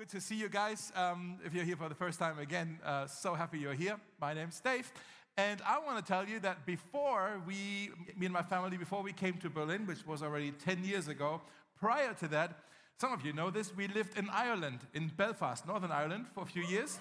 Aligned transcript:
good 0.00 0.08
to 0.08 0.18
see 0.18 0.34
you 0.34 0.48
guys. 0.48 0.90
Um, 0.96 1.36
if 1.44 1.52
you're 1.52 1.62
here 1.62 1.76
for 1.76 1.90
the 1.90 1.94
first 1.94 2.18
time 2.18 2.38
again, 2.38 2.78
uh, 2.82 3.06
so 3.06 3.34
happy 3.34 3.58
you're 3.58 3.74
here. 3.74 3.96
My 4.18 4.32
name's 4.32 4.58
Dave. 4.58 4.90
And 5.36 5.60
I 5.60 5.78
want 5.78 5.98
to 5.98 6.02
tell 6.02 6.26
you 6.26 6.40
that 6.40 6.64
before 6.64 7.42
we, 7.46 7.90
me 8.16 8.24
and 8.24 8.32
my 8.32 8.40
family, 8.40 8.78
before 8.78 9.02
we 9.02 9.12
came 9.12 9.34
to 9.34 9.50
Berlin, 9.50 9.86
which 9.86 10.06
was 10.06 10.22
already 10.22 10.52
10 10.52 10.84
years 10.84 11.08
ago, 11.08 11.42
prior 11.78 12.14
to 12.14 12.28
that, 12.28 12.60
some 12.98 13.12
of 13.12 13.26
you 13.26 13.34
know 13.34 13.50
this, 13.50 13.76
we 13.76 13.88
lived 13.88 14.16
in 14.16 14.30
Ireland, 14.30 14.78
in 14.94 15.08
Belfast, 15.08 15.66
Northern 15.66 15.92
Ireland, 15.92 16.28
for 16.32 16.44
a 16.44 16.46
few 16.46 16.62
years. 16.62 16.98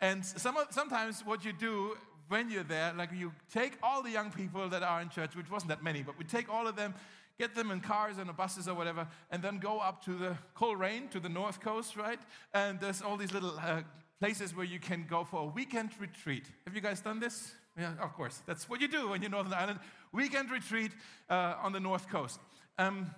And 0.00 0.24
some, 0.24 0.56
sometimes 0.70 1.22
what 1.22 1.44
you 1.44 1.52
do 1.52 1.98
when 2.28 2.50
you're 2.50 2.62
there, 2.62 2.94
like 2.96 3.10
you 3.12 3.32
take 3.52 3.74
all 3.82 4.02
the 4.02 4.10
young 4.10 4.30
people 4.30 4.70
that 4.70 4.82
are 4.82 5.02
in 5.02 5.10
church, 5.10 5.36
which 5.36 5.50
wasn't 5.50 5.68
that 5.68 5.84
many, 5.84 6.02
but 6.02 6.18
we 6.18 6.24
take 6.24 6.48
all 6.48 6.66
of 6.66 6.76
them 6.76 6.94
get 7.38 7.54
them 7.54 7.70
in 7.70 7.80
cars 7.80 8.18
and 8.18 8.34
buses 8.36 8.68
or 8.68 8.74
whatever, 8.74 9.06
and 9.30 9.42
then 9.42 9.58
go 9.58 9.78
up 9.78 10.04
to 10.04 10.14
the 10.14 10.36
Coleraine, 10.54 11.08
to 11.08 11.20
the 11.20 11.28
north 11.28 11.60
coast, 11.60 11.96
right? 11.96 12.20
And 12.54 12.80
there's 12.80 13.02
all 13.02 13.16
these 13.16 13.32
little 13.32 13.58
uh, 13.58 13.82
places 14.20 14.54
where 14.54 14.66
you 14.66 14.78
can 14.78 15.06
go 15.08 15.24
for 15.24 15.42
a 15.42 15.46
weekend 15.46 15.90
retreat. 16.00 16.44
Have 16.66 16.74
you 16.74 16.80
guys 16.80 17.00
done 17.00 17.20
this? 17.20 17.54
Yeah, 17.78 17.92
of 18.00 18.14
course. 18.14 18.42
That's 18.46 18.68
what 18.68 18.80
you 18.80 18.88
do 18.88 19.10
when 19.10 19.20
you're 19.20 19.30
Northern 19.30 19.52
Ireland. 19.52 19.80
Weekend 20.12 20.50
retreat 20.50 20.92
uh, 21.28 21.54
on 21.62 21.72
the 21.72 21.80
north 21.80 22.08
coast. 22.08 22.40
Um, 22.78 23.10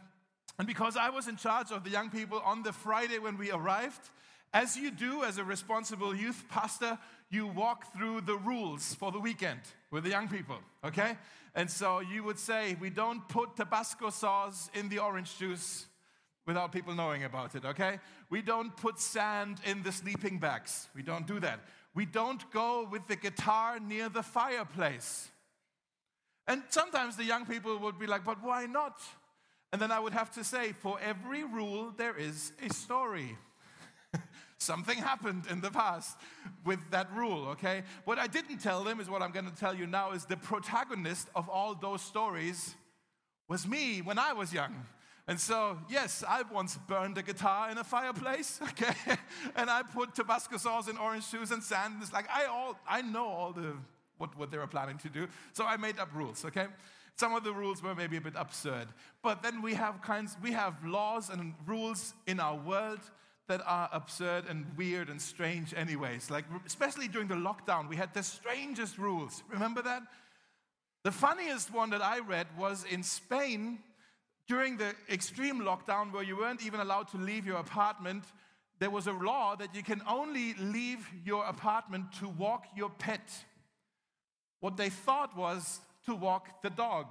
and 0.58 0.66
because 0.66 0.96
I 0.96 1.10
was 1.10 1.28
in 1.28 1.36
charge 1.36 1.70
of 1.70 1.84
the 1.84 1.90
young 1.90 2.10
people 2.10 2.40
on 2.44 2.64
the 2.64 2.72
Friday 2.72 3.18
when 3.18 3.38
we 3.38 3.52
arrived, 3.52 4.10
as 4.52 4.76
you 4.76 4.90
do 4.90 5.22
as 5.22 5.38
a 5.38 5.44
responsible 5.44 6.14
youth 6.14 6.44
pastor, 6.48 6.98
you 7.30 7.46
walk 7.46 7.92
through 7.92 8.22
the 8.22 8.36
rules 8.36 8.94
for 8.94 9.12
the 9.12 9.18
weekend 9.18 9.60
with 9.90 10.04
the 10.04 10.10
young 10.10 10.28
people, 10.28 10.58
okay? 10.84 11.16
And 11.54 11.70
so 11.70 12.00
you 12.00 12.24
would 12.24 12.38
say, 12.38 12.76
we 12.80 12.90
don't 12.90 13.26
put 13.28 13.56
Tabasco 13.56 14.10
sauce 14.10 14.70
in 14.74 14.88
the 14.88 14.98
orange 14.98 15.38
juice 15.38 15.86
without 16.46 16.72
people 16.72 16.94
knowing 16.94 17.24
about 17.24 17.54
it, 17.54 17.64
okay? 17.64 17.98
We 18.30 18.40
don't 18.40 18.74
put 18.76 18.98
sand 18.98 19.60
in 19.66 19.82
the 19.82 19.92
sleeping 19.92 20.38
bags. 20.38 20.88
We 20.94 21.02
don't 21.02 21.26
do 21.26 21.38
that. 21.40 21.60
We 21.94 22.06
don't 22.06 22.50
go 22.50 22.88
with 22.90 23.06
the 23.06 23.16
guitar 23.16 23.78
near 23.78 24.08
the 24.08 24.22
fireplace. 24.22 25.28
And 26.46 26.62
sometimes 26.70 27.16
the 27.16 27.24
young 27.24 27.44
people 27.44 27.78
would 27.78 27.98
be 27.98 28.06
like, 28.06 28.24
but 28.24 28.42
why 28.42 28.64
not? 28.64 29.02
And 29.72 29.82
then 29.82 29.92
I 29.92 30.00
would 30.00 30.14
have 30.14 30.30
to 30.32 30.44
say, 30.44 30.72
for 30.72 30.98
every 31.00 31.44
rule, 31.44 31.92
there 31.94 32.16
is 32.16 32.52
a 32.64 32.72
story. 32.72 33.36
Something 34.58 34.98
happened 34.98 35.44
in 35.48 35.60
the 35.60 35.70
past 35.70 36.18
with 36.64 36.80
that 36.90 37.12
rule, 37.14 37.46
okay? 37.50 37.84
What 38.04 38.18
I 38.18 38.26
didn't 38.26 38.58
tell 38.58 38.82
them 38.82 38.98
is 38.98 39.08
what 39.08 39.22
I'm 39.22 39.30
gonna 39.30 39.52
tell 39.52 39.74
you 39.74 39.86
now 39.86 40.12
is 40.12 40.24
the 40.24 40.36
protagonist 40.36 41.28
of 41.36 41.48
all 41.48 41.74
those 41.74 42.02
stories 42.02 42.74
was 43.48 43.66
me 43.66 44.02
when 44.02 44.18
I 44.18 44.32
was 44.32 44.52
young. 44.52 44.74
And 45.28 45.38
so, 45.38 45.78
yes, 45.88 46.24
I 46.26 46.42
once 46.50 46.76
burned 46.88 47.18
a 47.18 47.22
guitar 47.22 47.70
in 47.70 47.78
a 47.78 47.84
fireplace, 47.84 48.60
okay? 48.70 49.16
and 49.54 49.70
I 49.70 49.82
put 49.82 50.14
Tabasco 50.14 50.56
sauce 50.56 50.88
in 50.88 50.96
orange 50.96 51.30
juice 51.30 51.50
and 51.50 51.62
sand. 51.62 51.96
It's 52.00 52.12
like 52.12 52.28
I 52.28 52.46
all 52.46 52.78
I 52.88 53.02
know 53.02 53.26
all 53.26 53.52
the 53.52 53.74
what, 54.16 54.36
what 54.36 54.50
they 54.50 54.58
were 54.58 54.66
planning 54.66 54.98
to 54.98 55.08
do. 55.08 55.28
So 55.52 55.64
I 55.64 55.76
made 55.76 55.98
up 56.00 56.08
rules, 56.14 56.44
okay? 56.44 56.66
Some 57.14 57.34
of 57.34 57.44
the 57.44 57.52
rules 57.52 57.82
were 57.82 57.94
maybe 57.94 58.16
a 58.16 58.20
bit 58.20 58.34
absurd. 58.36 58.88
But 59.22 59.42
then 59.42 59.62
we 59.62 59.74
have 59.74 60.02
kinds, 60.02 60.36
we 60.42 60.52
have 60.52 60.84
laws 60.84 61.30
and 61.30 61.54
rules 61.66 62.14
in 62.26 62.40
our 62.40 62.56
world 62.56 63.00
that 63.48 63.62
are 63.66 63.88
absurd 63.92 64.44
and 64.48 64.66
weird 64.76 65.08
and 65.08 65.20
strange, 65.20 65.74
anyways. 65.74 66.30
Like, 66.30 66.44
especially 66.66 67.08
during 67.08 67.28
the 67.28 67.34
lockdown, 67.34 67.88
we 67.88 67.96
had 67.96 68.14
the 68.14 68.22
strangest 68.22 68.98
rules. 68.98 69.42
Remember 69.50 69.82
that? 69.82 70.02
The 71.04 71.12
funniest 71.12 71.72
one 71.72 71.90
that 71.90 72.02
I 72.02 72.18
read 72.20 72.46
was 72.58 72.84
in 72.90 73.02
Spain 73.02 73.78
during 74.46 74.76
the 74.76 74.94
extreme 75.10 75.60
lockdown, 75.60 76.12
where 76.12 76.22
you 76.22 76.36
weren't 76.36 76.64
even 76.64 76.80
allowed 76.80 77.08
to 77.08 77.16
leave 77.16 77.46
your 77.46 77.58
apartment. 77.58 78.24
There 78.78 78.90
was 78.90 79.06
a 79.06 79.12
law 79.12 79.56
that 79.56 79.74
you 79.74 79.82
can 79.82 80.02
only 80.08 80.54
leave 80.54 81.08
your 81.24 81.44
apartment 81.46 82.12
to 82.20 82.28
walk 82.28 82.66
your 82.76 82.90
pet. 82.90 83.30
What 84.60 84.76
they 84.76 84.90
thought 84.90 85.36
was 85.36 85.80
to 86.06 86.14
walk 86.14 86.62
the 86.62 86.70
dog. 86.70 87.06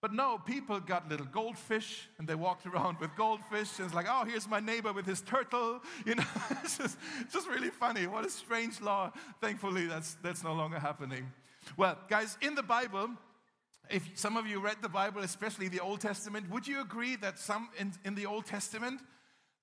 But 0.00 0.12
no, 0.12 0.38
people 0.38 0.78
got 0.78 1.08
little 1.08 1.26
goldfish 1.26 2.08
and 2.18 2.28
they 2.28 2.36
walked 2.36 2.66
around 2.66 3.00
with 3.00 3.10
goldfish. 3.16 3.78
And 3.78 3.86
it's 3.86 3.94
like, 3.94 4.06
oh, 4.08 4.24
here's 4.24 4.48
my 4.48 4.60
neighbor 4.60 4.92
with 4.92 5.06
his 5.06 5.20
turtle. 5.20 5.80
You 6.06 6.14
know, 6.14 6.24
it's 6.62 6.78
just, 6.78 6.98
just 7.32 7.48
really 7.48 7.70
funny. 7.70 8.06
What 8.06 8.24
a 8.24 8.30
strange 8.30 8.80
law. 8.80 9.12
Thankfully, 9.40 9.86
that's, 9.86 10.16
that's 10.22 10.44
no 10.44 10.52
longer 10.52 10.78
happening. 10.78 11.32
Well, 11.76 11.98
guys, 12.08 12.38
in 12.40 12.54
the 12.54 12.62
Bible, 12.62 13.10
if 13.90 14.08
some 14.14 14.36
of 14.36 14.46
you 14.46 14.60
read 14.60 14.76
the 14.80 14.88
Bible, 14.88 15.22
especially 15.22 15.68
the 15.68 15.80
Old 15.80 16.00
Testament, 16.00 16.48
would 16.50 16.66
you 16.66 16.80
agree 16.80 17.16
that 17.16 17.38
some 17.38 17.68
in, 17.78 17.92
in 18.04 18.14
the 18.14 18.26
Old 18.26 18.46
Testament, 18.46 19.00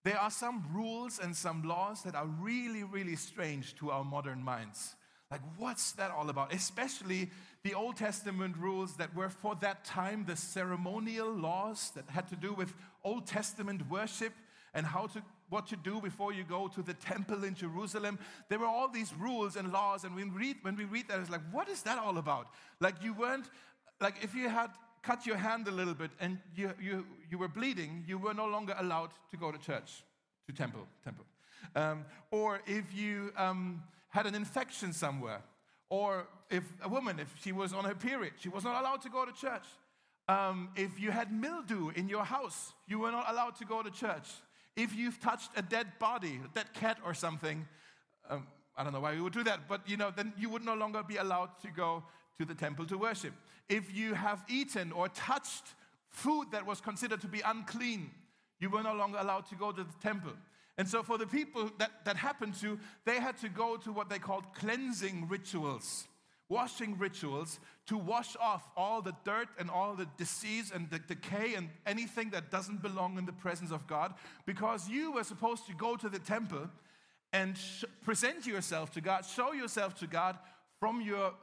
there 0.03 0.19
are 0.19 0.31
some 0.31 0.65
rules 0.73 1.19
and 1.19 1.35
some 1.35 1.63
laws 1.63 2.03
that 2.03 2.13
are 2.13 2.27
really, 2.27 2.83
really 2.83 3.15
strange 3.15 3.75
to 3.75 3.91
our 3.91 4.03
modern 4.03 4.43
minds? 4.43 4.95
Like, 5.31 5.41
what's 5.57 5.93
that 5.93 6.11
all 6.11 6.29
about? 6.29 6.53
Especially 6.53 7.29
the 7.65 7.73
Old 7.73 7.95
Testament 7.95 8.55
rules 8.59 8.93
that 8.97 9.15
were 9.15 9.27
for 9.27 9.55
that 9.55 9.83
time 9.83 10.23
the 10.27 10.35
ceremonial 10.35 11.33
laws 11.33 11.91
that 11.95 12.07
had 12.07 12.27
to 12.27 12.35
do 12.35 12.53
with 12.53 12.71
Old 13.03 13.25
Testament 13.25 13.81
worship 13.89 14.33
and 14.75 14.85
how 14.85 15.07
to 15.07 15.23
what 15.49 15.65
to 15.67 15.75
do 15.75 15.99
before 15.99 16.31
you 16.31 16.43
go 16.43 16.67
to 16.67 16.83
the 16.83 16.93
temple 16.93 17.43
in 17.43 17.55
Jerusalem. 17.55 18.19
There 18.49 18.59
were 18.59 18.67
all 18.67 18.87
these 18.87 19.13
rules 19.15 19.55
and 19.55 19.73
laws, 19.73 20.03
and 20.03 20.15
when 20.15 20.31
we 20.31 20.39
read, 20.39 20.57
when 20.61 20.75
we 20.75 20.85
read 20.85 21.07
that, 21.07 21.19
it's 21.19 21.29
like, 21.31 21.41
what 21.51 21.67
is 21.67 21.81
that 21.83 21.97
all 21.97 22.19
about? 22.19 22.47
Like 22.79 23.01
you 23.01 23.13
weren't 23.13 23.49
like 23.99 24.23
if 24.23 24.35
you 24.35 24.47
had 24.47 24.69
cut 25.01 25.25
your 25.25 25.37
hand 25.37 25.67
a 25.67 25.71
little 25.71 25.95
bit 25.95 26.11
and 26.19 26.37
you, 26.55 26.71
you, 26.79 27.05
you 27.31 27.39
were 27.39 27.47
bleeding, 27.47 28.03
you 28.07 28.19
were 28.19 28.35
no 28.35 28.45
longer 28.45 28.75
allowed 28.77 29.09
to 29.31 29.37
go 29.37 29.51
to 29.51 29.57
church, 29.57 30.03
to 30.45 30.53
temple, 30.53 30.85
temple. 31.03 31.25
Um, 31.75 32.05
or 32.29 32.61
if 32.67 32.93
you 32.93 33.33
um, 33.35 33.81
had 34.09 34.27
an 34.27 34.35
infection 34.35 34.93
somewhere, 34.93 35.41
or 35.95 36.27
if 36.49 36.63
a 36.83 36.89
woman, 36.89 37.19
if 37.19 37.33
she 37.41 37.51
was 37.53 37.71
on 37.71 37.85
her 37.85 37.95
period, 37.95 38.33
she 38.37 38.49
was 38.49 38.63
not 38.65 38.75
allowed 38.81 39.01
to 39.01 39.09
go 39.09 39.23
to 39.23 39.31
church. 39.31 39.67
Um, 40.27 40.69
if 40.75 40.99
you 40.99 41.11
had 41.11 41.31
mildew 41.31 41.91
in 41.95 42.09
your 42.09 42.25
house, 42.25 42.73
you 42.85 42.99
were 42.99 43.11
not 43.11 43.25
allowed 43.31 43.55
to 43.61 43.65
go 43.65 43.81
to 43.81 43.89
church. 43.89 44.27
If 44.75 44.93
you've 44.93 45.19
touched 45.21 45.51
a 45.55 45.61
dead 45.61 45.87
body, 45.97 46.41
a 46.43 46.53
dead 46.53 46.73
cat 46.73 46.97
or 47.05 47.13
something, 47.13 47.65
um, 48.29 48.45
I 48.77 48.83
don't 48.83 48.91
know 48.91 48.99
why 48.99 49.13
we 49.13 49.21
would 49.21 49.31
do 49.31 49.43
that, 49.45 49.69
but 49.69 49.87
you 49.87 49.95
know, 49.95 50.11
then 50.13 50.33
you 50.37 50.49
would 50.49 50.65
no 50.65 50.75
longer 50.75 51.01
be 51.01 51.15
allowed 51.15 51.51
to 51.61 51.69
go 51.69 52.03
to 52.37 52.43
the 52.43 52.55
temple 52.55 52.85
to 52.87 52.97
worship. 52.97 53.33
If 53.69 53.95
you 53.95 54.15
have 54.15 54.43
eaten 54.49 54.91
or 54.91 55.07
touched 55.07 55.63
food 56.09 56.47
that 56.51 56.65
was 56.65 56.81
considered 56.81 57.21
to 57.21 57.27
be 57.27 57.41
unclean, 57.45 58.11
you 58.59 58.69
were 58.69 58.83
no 58.83 58.95
longer 58.95 59.17
allowed 59.21 59.45
to 59.47 59.55
go 59.55 59.71
to 59.71 59.83
the 59.83 59.97
temple. 60.01 60.33
And 60.77 60.87
so, 60.87 61.03
for 61.03 61.17
the 61.17 61.27
people 61.27 61.71
that, 61.77 62.03
that 62.05 62.17
happened 62.17 62.55
to, 62.55 62.77
they 63.05 63.19
had 63.19 63.37
to 63.37 63.49
go 63.49 63.77
to 63.77 63.91
what 63.91 64.09
they 64.09 64.19
called 64.19 64.43
cleansing 64.55 65.27
rituals, 65.29 66.07
washing 66.49 66.97
rituals, 66.97 67.59
to 67.87 67.97
wash 67.97 68.35
off 68.41 68.67
all 68.75 69.01
the 69.01 69.15
dirt 69.23 69.47
and 69.57 69.69
all 69.69 69.95
the 69.95 70.07
disease 70.17 70.71
and 70.73 70.89
the 70.89 70.99
decay 70.99 71.53
and 71.53 71.69
anything 71.85 72.29
that 72.31 72.51
doesn't 72.51 72.81
belong 72.81 73.17
in 73.17 73.25
the 73.25 73.31
presence 73.31 73.71
of 73.71 73.87
God, 73.87 74.13
because 74.45 74.89
you 74.89 75.13
were 75.13 75.23
supposed 75.23 75.65
to 75.67 75.73
go 75.73 75.95
to 75.95 76.09
the 76.09 76.19
temple 76.19 76.69
and 77.31 77.57
sh- 77.57 77.85
present 78.03 78.45
yourself 78.45 78.91
to 78.91 79.01
God, 79.01 79.25
show 79.25 79.53
yourself 79.53 79.95
to 79.99 80.07
God 80.07 80.37
from 80.79 81.01
your 81.01 81.33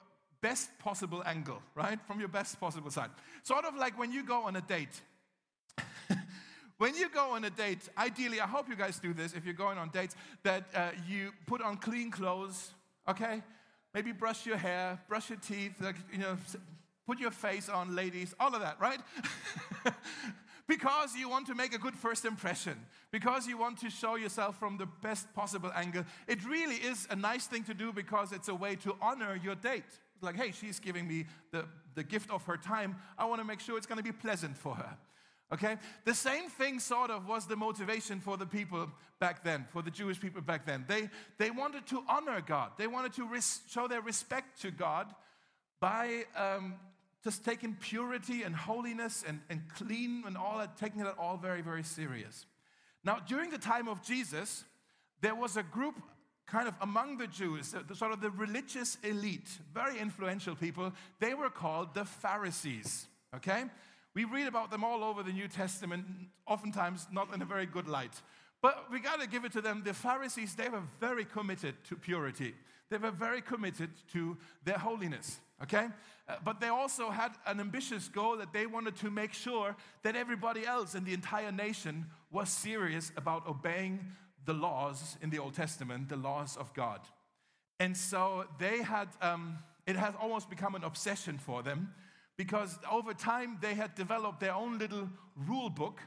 best 0.42 0.70
possible 0.78 1.22
angle, 1.24 1.62
right? 1.74 1.98
From 2.06 2.18
your 2.18 2.28
best 2.28 2.60
possible 2.60 2.90
side. 2.90 3.10
Sort 3.44 3.64
of 3.64 3.76
like 3.76 3.98
when 3.98 4.12
you 4.12 4.24
go 4.24 4.42
on 4.42 4.56
a 4.56 4.60
date. 4.60 5.00
When 6.82 6.96
you 6.96 7.08
go 7.08 7.34
on 7.34 7.44
a 7.44 7.50
date, 7.50 7.88
ideally, 7.96 8.40
I 8.40 8.46
hope 8.48 8.68
you 8.68 8.74
guys 8.74 8.98
do 8.98 9.14
this 9.14 9.34
if 9.34 9.44
you're 9.44 9.54
going 9.54 9.78
on 9.78 9.90
dates, 9.90 10.16
that 10.42 10.64
uh, 10.74 10.88
you 11.08 11.30
put 11.46 11.62
on 11.62 11.76
clean 11.76 12.10
clothes, 12.10 12.72
okay? 13.08 13.40
Maybe 13.94 14.10
brush 14.10 14.44
your 14.46 14.56
hair, 14.56 14.98
brush 15.08 15.30
your 15.30 15.38
teeth, 15.38 15.80
like, 15.80 15.94
you 16.10 16.18
know, 16.18 16.36
put 17.06 17.20
your 17.20 17.30
face 17.30 17.68
on, 17.68 17.94
ladies, 17.94 18.34
all 18.40 18.52
of 18.52 18.62
that, 18.62 18.80
right? 18.80 18.98
because 20.66 21.14
you 21.14 21.28
want 21.28 21.46
to 21.46 21.54
make 21.54 21.72
a 21.72 21.78
good 21.78 21.94
first 21.94 22.24
impression, 22.24 22.74
because 23.12 23.46
you 23.46 23.56
want 23.56 23.78
to 23.78 23.88
show 23.88 24.16
yourself 24.16 24.58
from 24.58 24.76
the 24.76 24.86
best 24.86 25.32
possible 25.34 25.70
angle. 25.76 26.04
It 26.26 26.44
really 26.44 26.78
is 26.78 27.06
a 27.12 27.14
nice 27.14 27.46
thing 27.46 27.62
to 27.62 27.74
do 27.74 27.92
because 27.92 28.32
it's 28.32 28.48
a 28.48 28.56
way 28.56 28.74
to 28.82 28.96
honor 29.00 29.38
your 29.40 29.54
date. 29.54 29.84
Like, 30.20 30.34
hey, 30.34 30.50
she's 30.50 30.80
giving 30.80 31.06
me 31.06 31.26
the, 31.52 31.64
the 31.94 32.02
gift 32.02 32.28
of 32.32 32.44
her 32.46 32.56
time. 32.56 32.96
I 33.16 33.26
want 33.26 33.40
to 33.40 33.46
make 33.46 33.60
sure 33.60 33.78
it's 33.78 33.86
going 33.86 33.98
to 33.98 34.02
be 34.02 34.10
pleasant 34.10 34.56
for 34.56 34.74
her. 34.74 34.96
Okay? 35.52 35.76
The 36.04 36.14
same 36.14 36.48
thing 36.48 36.80
sort 36.80 37.10
of 37.10 37.28
was 37.28 37.46
the 37.46 37.56
motivation 37.56 38.20
for 38.20 38.36
the 38.36 38.46
people 38.46 38.90
back 39.20 39.44
then, 39.44 39.66
for 39.70 39.82
the 39.82 39.90
Jewish 39.90 40.18
people 40.18 40.40
back 40.40 40.64
then. 40.64 40.84
They, 40.88 41.10
they 41.38 41.50
wanted 41.50 41.86
to 41.88 42.02
honor 42.08 42.40
God, 42.40 42.72
they 42.78 42.86
wanted 42.86 43.12
to 43.14 43.26
res- 43.26 43.60
show 43.68 43.86
their 43.86 44.00
respect 44.00 44.60
to 44.62 44.70
God 44.70 45.14
by 45.80 46.24
um, 46.36 46.74
just 47.22 47.44
taking 47.44 47.74
purity 47.74 48.42
and 48.42 48.54
holiness 48.54 49.24
and, 49.26 49.40
and 49.50 49.62
clean 49.74 50.24
and 50.26 50.36
all 50.36 50.58
that, 50.58 50.76
taking 50.76 51.02
that 51.02 51.16
all 51.18 51.36
very, 51.36 51.60
very 51.60 51.82
serious. 51.82 52.46
Now, 53.04 53.18
during 53.28 53.50
the 53.50 53.58
time 53.58 53.88
of 53.88 54.02
Jesus, 54.02 54.64
there 55.20 55.34
was 55.34 55.56
a 55.56 55.62
group 55.62 56.00
kind 56.46 56.68
of 56.68 56.74
among 56.80 57.18
the 57.18 57.26
Jews, 57.26 57.74
the, 57.88 57.94
sort 57.94 58.12
of 58.12 58.20
the 58.20 58.30
religious 58.30 58.98
elite, 59.02 59.48
very 59.72 59.98
influential 59.98 60.54
people, 60.54 60.92
they 61.18 61.34
were 61.34 61.50
called 61.50 61.94
the 61.94 62.04
Pharisees. 62.04 63.06
Okay? 63.34 63.64
We 64.14 64.24
read 64.24 64.46
about 64.46 64.70
them 64.70 64.84
all 64.84 65.02
over 65.02 65.22
the 65.22 65.32
New 65.32 65.48
Testament, 65.48 66.04
oftentimes 66.46 67.06
not 67.10 67.32
in 67.34 67.40
a 67.40 67.46
very 67.46 67.66
good 67.66 67.88
light. 67.88 68.20
But 68.60 68.86
we 68.92 69.00
got 69.00 69.20
to 69.20 69.26
give 69.26 69.44
it 69.44 69.52
to 69.52 69.60
them. 69.60 69.82
The 69.84 69.94
Pharisees, 69.94 70.54
they 70.54 70.68
were 70.68 70.82
very 71.00 71.24
committed 71.24 71.74
to 71.88 71.96
purity. 71.96 72.54
They 72.90 72.98
were 72.98 73.10
very 73.10 73.40
committed 73.40 73.90
to 74.12 74.36
their 74.64 74.78
holiness, 74.78 75.40
okay? 75.62 75.88
Uh, 76.28 76.36
but 76.44 76.60
they 76.60 76.68
also 76.68 77.10
had 77.10 77.32
an 77.46 77.58
ambitious 77.58 78.08
goal 78.08 78.36
that 78.36 78.52
they 78.52 78.66
wanted 78.66 78.96
to 78.96 79.10
make 79.10 79.32
sure 79.32 79.74
that 80.02 80.14
everybody 80.14 80.66
else 80.66 80.94
in 80.94 81.04
the 81.04 81.14
entire 81.14 81.50
nation 81.50 82.06
was 82.30 82.50
serious 82.50 83.10
about 83.16 83.48
obeying 83.48 84.12
the 84.44 84.52
laws 84.52 85.16
in 85.22 85.30
the 85.30 85.38
Old 85.38 85.54
Testament, 85.54 86.08
the 86.08 86.16
laws 86.16 86.56
of 86.56 86.74
God. 86.74 87.00
And 87.80 87.96
so 87.96 88.44
they 88.58 88.82
had, 88.82 89.08
um, 89.22 89.58
it 89.86 89.96
has 89.96 90.14
almost 90.20 90.50
become 90.50 90.74
an 90.74 90.84
obsession 90.84 91.38
for 91.38 91.62
them 91.62 91.94
because 92.36 92.78
over 92.90 93.14
time 93.14 93.58
they 93.60 93.74
had 93.74 93.94
developed 93.94 94.40
their 94.40 94.54
own 94.54 94.78
little 94.78 95.08
rule 95.46 95.70
book 95.70 96.00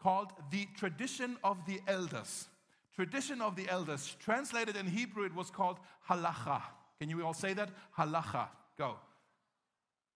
called 0.00 0.32
the 0.50 0.66
Tradition 0.76 1.36
of 1.42 1.64
the 1.66 1.80
Elders. 1.88 2.48
Tradition 2.94 3.40
of 3.40 3.56
the 3.56 3.68
Elders. 3.68 4.16
Translated 4.20 4.76
in 4.76 4.86
Hebrew, 4.86 5.24
it 5.24 5.34
was 5.34 5.50
called 5.50 5.78
halacha. 6.08 6.62
Can 7.00 7.10
you 7.10 7.24
all 7.24 7.34
say 7.34 7.54
that? 7.54 7.70
Halacha. 7.98 8.48
Go. 8.78 8.96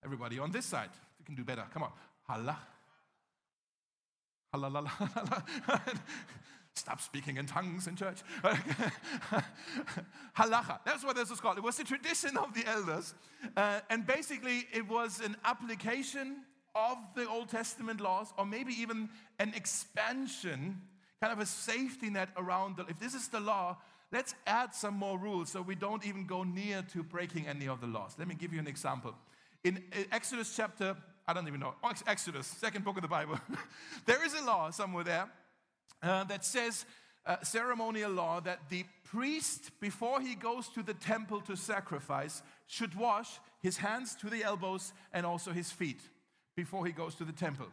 Everybody 0.05 0.39
on 0.39 0.51
this 0.53 0.67
side. 0.67 0.91
You 1.19 1.25
can 1.25 1.35
do 1.35 1.45
better. 1.45 1.65
Come 1.73 1.83
on. 1.83 1.93
Halach. 2.31 2.57
Halalala. 4.55 4.91
Stop 6.79 7.01
speaking 7.01 7.37
in 7.37 7.47
tongues 7.47 7.89
in 7.89 7.97
church. 7.97 8.19
Halacha. 10.37 10.79
That's 10.85 11.05
what 11.05 11.17
this 11.17 11.29
was 11.29 11.41
called. 11.41 11.59
It 11.59 11.65
was 11.65 11.77
the 11.77 11.85
tradition 11.85 12.37
of 12.37 12.55
the 12.55 12.65
elders. 12.67 13.15
Uh, 13.57 13.81
and 13.91 14.07
basically, 14.07 14.69
it 14.73 14.89
was 14.89 15.21
an 15.21 15.37
application 15.45 16.45
of 16.77 16.97
the 17.17 17.29
Old 17.29 17.49
Testament 17.49 18.01
laws, 18.01 18.33
or 18.39 18.47
maybe 18.47 18.73
even 18.75 19.09
an 19.41 19.53
expansion, 19.57 20.81
kind 21.21 21.33
of 21.33 21.41
a 21.41 21.47
safety 21.47 22.11
net 22.11 22.29
around 22.37 22.77
the. 22.77 22.87
If 22.87 23.01
this 23.01 23.15
is 23.15 23.27
the 23.27 23.41
law, 23.41 23.77
let's 24.13 24.37
add 24.47 24.73
some 24.73 24.95
more 24.95 25.19
rules 25.19 25.51
so 25.51 25.61
we 25.61 25.75
don't 25.75 26.07
even 26.07 26.27
go 26.27 26.45
near 26.45 26.83
to 26.93 27.03
breaking 27.03 27.49
any 27.49 27.67
of 27.67 27.81
the 27.81 27.89
laws. 27.89 28.15
Let 28.19 28.29
me 28.29 28.37
give 28.37 28.53
you 28.53 28.61
an 28.61 28.69
example. 28.69 29.15
In 29.65 29.83
Exodus 30.13 30.55
chapter, 30.57 30.97
I 31.27 31.33
don't 31.33 31.49
even 31.49 31.59
know, 31.59 31.75
Exodus, 32.07 32.47
second 32.47 32.85
book 32.85 32.97
of 32.97 33.03
the 33.03 33.09
Bible, 33.09 33.39
there 34.07 34.25
is 34.25 34.35
a 34.35 34.45
law 34.45 34.71
somewhere 34.71 35.03
there 35.03 35.29
uh, 36.03 36.25
that 36.25 36.45
says, 36.45 36.85
uh, 37.27 37.37
ceremonial 37.43 38.11
law, 38.11 38.41
that 38.41 38.61
the 38.71 38.85
priest, 39.05 39.71
before 39.81 40.21
he 40.21 40.35
goes 40.35 40.69
to 40.69 40.83
the 40.83 40.95
temple 40.95 41.41
to 41.43 41.57
sacrifice, 41.57 42.43
should 42.67 42.95
wash 42.95 43.39
his 43.61 43.77
hands 43.77 44.15
to 44.17 44.31
the 44.31 44.43
elbows 44.43 44.93
and 45.13 45.27
also 45.27 45.53
his 45.53 45.71
feet 45.71 46.01
before 46.57 46.87
he 46.87 46.93
goes 46.93 47.15
to 47.15 47.25
the 47.25 47.33
temple. 47.33 47.67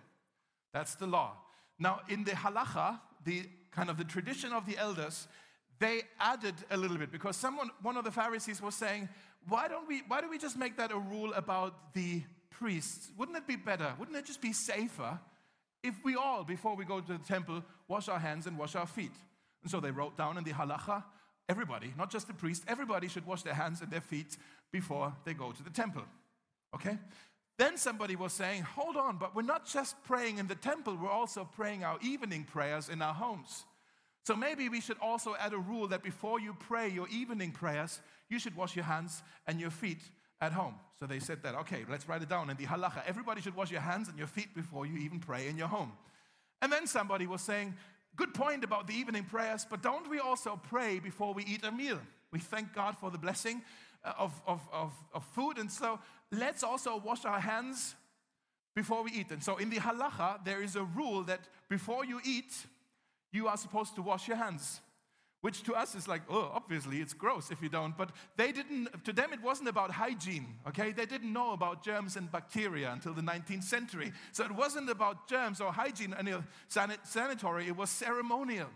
That's 0.73 0.95
the 0.95 1.07
law. 1.07 1.37
Now, 1.79 2.01
in 2.09 2.23
the 2.23 2.31
halacha, 2.31 2.99
the 3.23 3.43
kind 3.71 3.89
of 3.89 3.97
the 3.97 4.03
tradition 4.03 4.51
of 4.53 4.65
the 4.65 4.77
elders, 4.77 5.27
they 5.79 6.03
added 6.19 6.55
a 6.71 6.77
little 6.77 6.97
bit 6.97 7.11
because 7.11 7.35
someone, 7.35 7.69
one 7.81 7.97
of 7.97 8.03
the 8.03 8.11
Pharisees 8.11 8.61
was 8.61 8.75
saying, 8.75 9.09
why 9.47 9.67
don't 9.67 9.87
we, 9.87 10.03
why 10.07 10.21
don't 10.21 10.29
we 10.29 10.37
just 10.37 10.57
make 10.57 10.77
that 10.77 10.91
a 10.91 10.97
rule 10.97 11.33
about 11.33 11.93
the 11.93 12.23
priests? 12.49 13.11
Wouldn't 13.17 13.37
it 13.37 13.47
be 13.47 13.55
better? 13.55 13.93
Wouldn't 13.99 14.17
it 14.17 14.25
just 14.25 14.41
be 14.41 14.53
safer 14.53 15.19
if 15.85 16.03
we 16.03 16.15
all, 16.15 16.43
before 16.43 16.75
we 16.75 16.83
go 16.83 16.99
to 16.99 17.13
the 17.13 17.19
temple, 17.19 17.63
wash 17.87 18.09
our 18.09 18.19
hands 18.19 18.47
and 18.47 18.57
wash 18.57 18.75
our 18.75 18.87
feet. 18.87 19.11
And 19.61 19.71
so 19.71 19.79
they 19.79 19.91
wrote 19.91 20.17
down 20.17 20.37
in 20.37 20.43
the 20.43 20.51
halacha, 20.51 21.03
everybody, 21.47 21.93
not 21.97 22.11
just 22.11 22.27
the 22.27 22.33
priest, 22.33 22.63
everybody 22.67 23.07
should 23.07 23.25
wash 23.25 23.43
their 23.43 23.53
hands 23.53 23.81
and 23.81 23.91
their 23.91 24.01
feet 24.01 24.37
before 24.71 25.13
they 25.25 25.33
go 25.33 25.51
to 25.51 25.63
the 25.63 25.69
temple. 25.69 26.03
Okay? 26.73 26.97
Then 27.57 27.77
somebody 27.77 28.15
was 28.15 28.33
saying, 28.33 28.63
hold 28.63 28.97
on, 28.97 29.17
but 29.17 29.35
we're 29.35 29.43
not 29.43 29.65
just 29.65 30.03
praying 30.03 30.39
in 30.39 30.47
the 30.47 30.55
temple, 30.55 30.97
we're 31.01 31.09
also 31.09 31.47
praying 31.55 31.83
our 31.83 31.97
evening 32.01 32.43
prayers 32.43 32.89
in 32.89 33.01
our 33.01 33.13
homes. 33.13 33.63
So 34.25 34.35
maybe 34.35 34.69
we 34.69 34.81
should 34.81 34.97
also 35.01 35.35
add 35.39 35.53
a 35.53 35.57
rule 35.57 35.87
that 35.89 36.03
before 36.03 36.39
you 36.39 36.55
pray 36.59 36.89
your 36.89 37.07
evening 37.09 37.51
prayers, 37.51 38.01
you 38.27 38.39
should 38.39 38.55
wash 38.55 38.75
your 38.75 38.85
hands 38.85 39.21
and 39.45 39.61
your 39.61 39.69
feet 39.69 40.01
at 40.41 40.51
home. 40.51 40.75
So 40.99 41.05
they 41.05 41.19
said 41.19 41.43
that, 41.43 41.55
okay, 41.55 41.83
let's 41.89 42.07
write 42.07 42.21
it 42.21 42.29
down 42.29 42.49
in 42.49 42.57
the 42.57 42.65
halacha. 42.65 43.03
Everybody 43.05 43.41
should 43.41 43.55
wash 43.55 43.69
your 43.69 43.81
hands 43.81 44.07
and 44.07 44.17
your 44.17 44.27
feet 44.27 44.55
before 44.55 44.85
you 44.85 44.97
even 44.97 45.19
pray 45.19 45.47
in 45.47 45.57
your 45.57 45.67
home. 45.67 45.91
And 46.61 46.71
then 46.71 46.87
somebody 46.87 47.27
was 47.27 47.41
saying, 47.41 47.75
good 48.15 48.33
point 48.33 48.63
about 48.63 48.87
the 48.87 48.93
evening 48.93 49.25
prayers, 49.25 49.65
but 49.69 49.81
don't 49.81 50.09
we 50.09 50.19
also 50.19 50.59
pray 50.69 50.99
before 50.99 51.33
we 51.33 51.43
eat 51.43 51.65
a 51.65 51.71
meal? 51.71 51.99
We 52.31 52.39
thank 52.39 52.73
God 52.73 52.97
for 52.97 53.11
the 53.11 53.17
blessing 53.17 53.61
uh, 54.03 54.13
of, 54.17 54.41
of, 54.47 54.61
of, 54.71 54.93
of 55.13 55.25
food. 55.25 55.57
And 55.57 55.69
so 55.69 55.99
let's 56.31 56.63
also 56.63 56.97
wash 56.97 57.25
our 57.25 57.41
hands 57.41 57.95
before 58.73 59.03
we 59.03 59.11
eat. 59.11 59.31
And 59.31 59.43
so 59.43 59.57
in 59.57 59.69
the 59.69 59.77
halacha, 59.77 60.45
there 60.45 60.61
is 60.61 60.77
a 60.77 60.83
rule 60.83 61.23
that 61.23 61.41
before 61.69 62.05
you 62.05 62.21
eat, 62.25 62.53
you 63.33 63.47
are 63.47 63.57
supposed 63.57 63.95
to 63.95 64.01
wash 64.01 64.29
your 64.29 64.37
hands 64.37 64.79
which 65.45 65.61
to 65.61 65.75
us 65.75 65.93
is 65.93 66.07
like, 66.07 66.23
oh, 66.27 66.49
obviously 66.55 67.01
it's 67.01 67.13
gross 67.13 67.51
if 67.51 67.61
you 67.61 67.69
don't. 67.69 67.95
But 67.95 68.09
they 68.35 68.51
didn't, 68.51 69.05
to 69.05 69.13
them 69.13 69.31
it 69.31 69.43
wasn't 69.43 69.69
about 69.69 69.91
hygiene, 69.91 70.47
okay? 70.67 70.91
They 70.91 71.05
didn't 71.05 71.31
know 71.31 71.53
about 71.53 71.83
germs 71.83 72.15
and 72.15 72.31
bacteria 72.31 72.91
until 72.91 73.13
the 73.13 73.21
19th 73.21 73.63
century. 73.63 74.11
So 74.31 74.43
it 74.43 74.51
wasn't 74.51 74.89
about 74.89 75.29
germs 75.29 75.61
or 75.61 75.71
hygiene 75.71 76.15
and 76.17 76.43
sanitary, 76.67 77.67
it 77.67 77.77
was 77.77 77.91
ceremonial, 77.91 78.69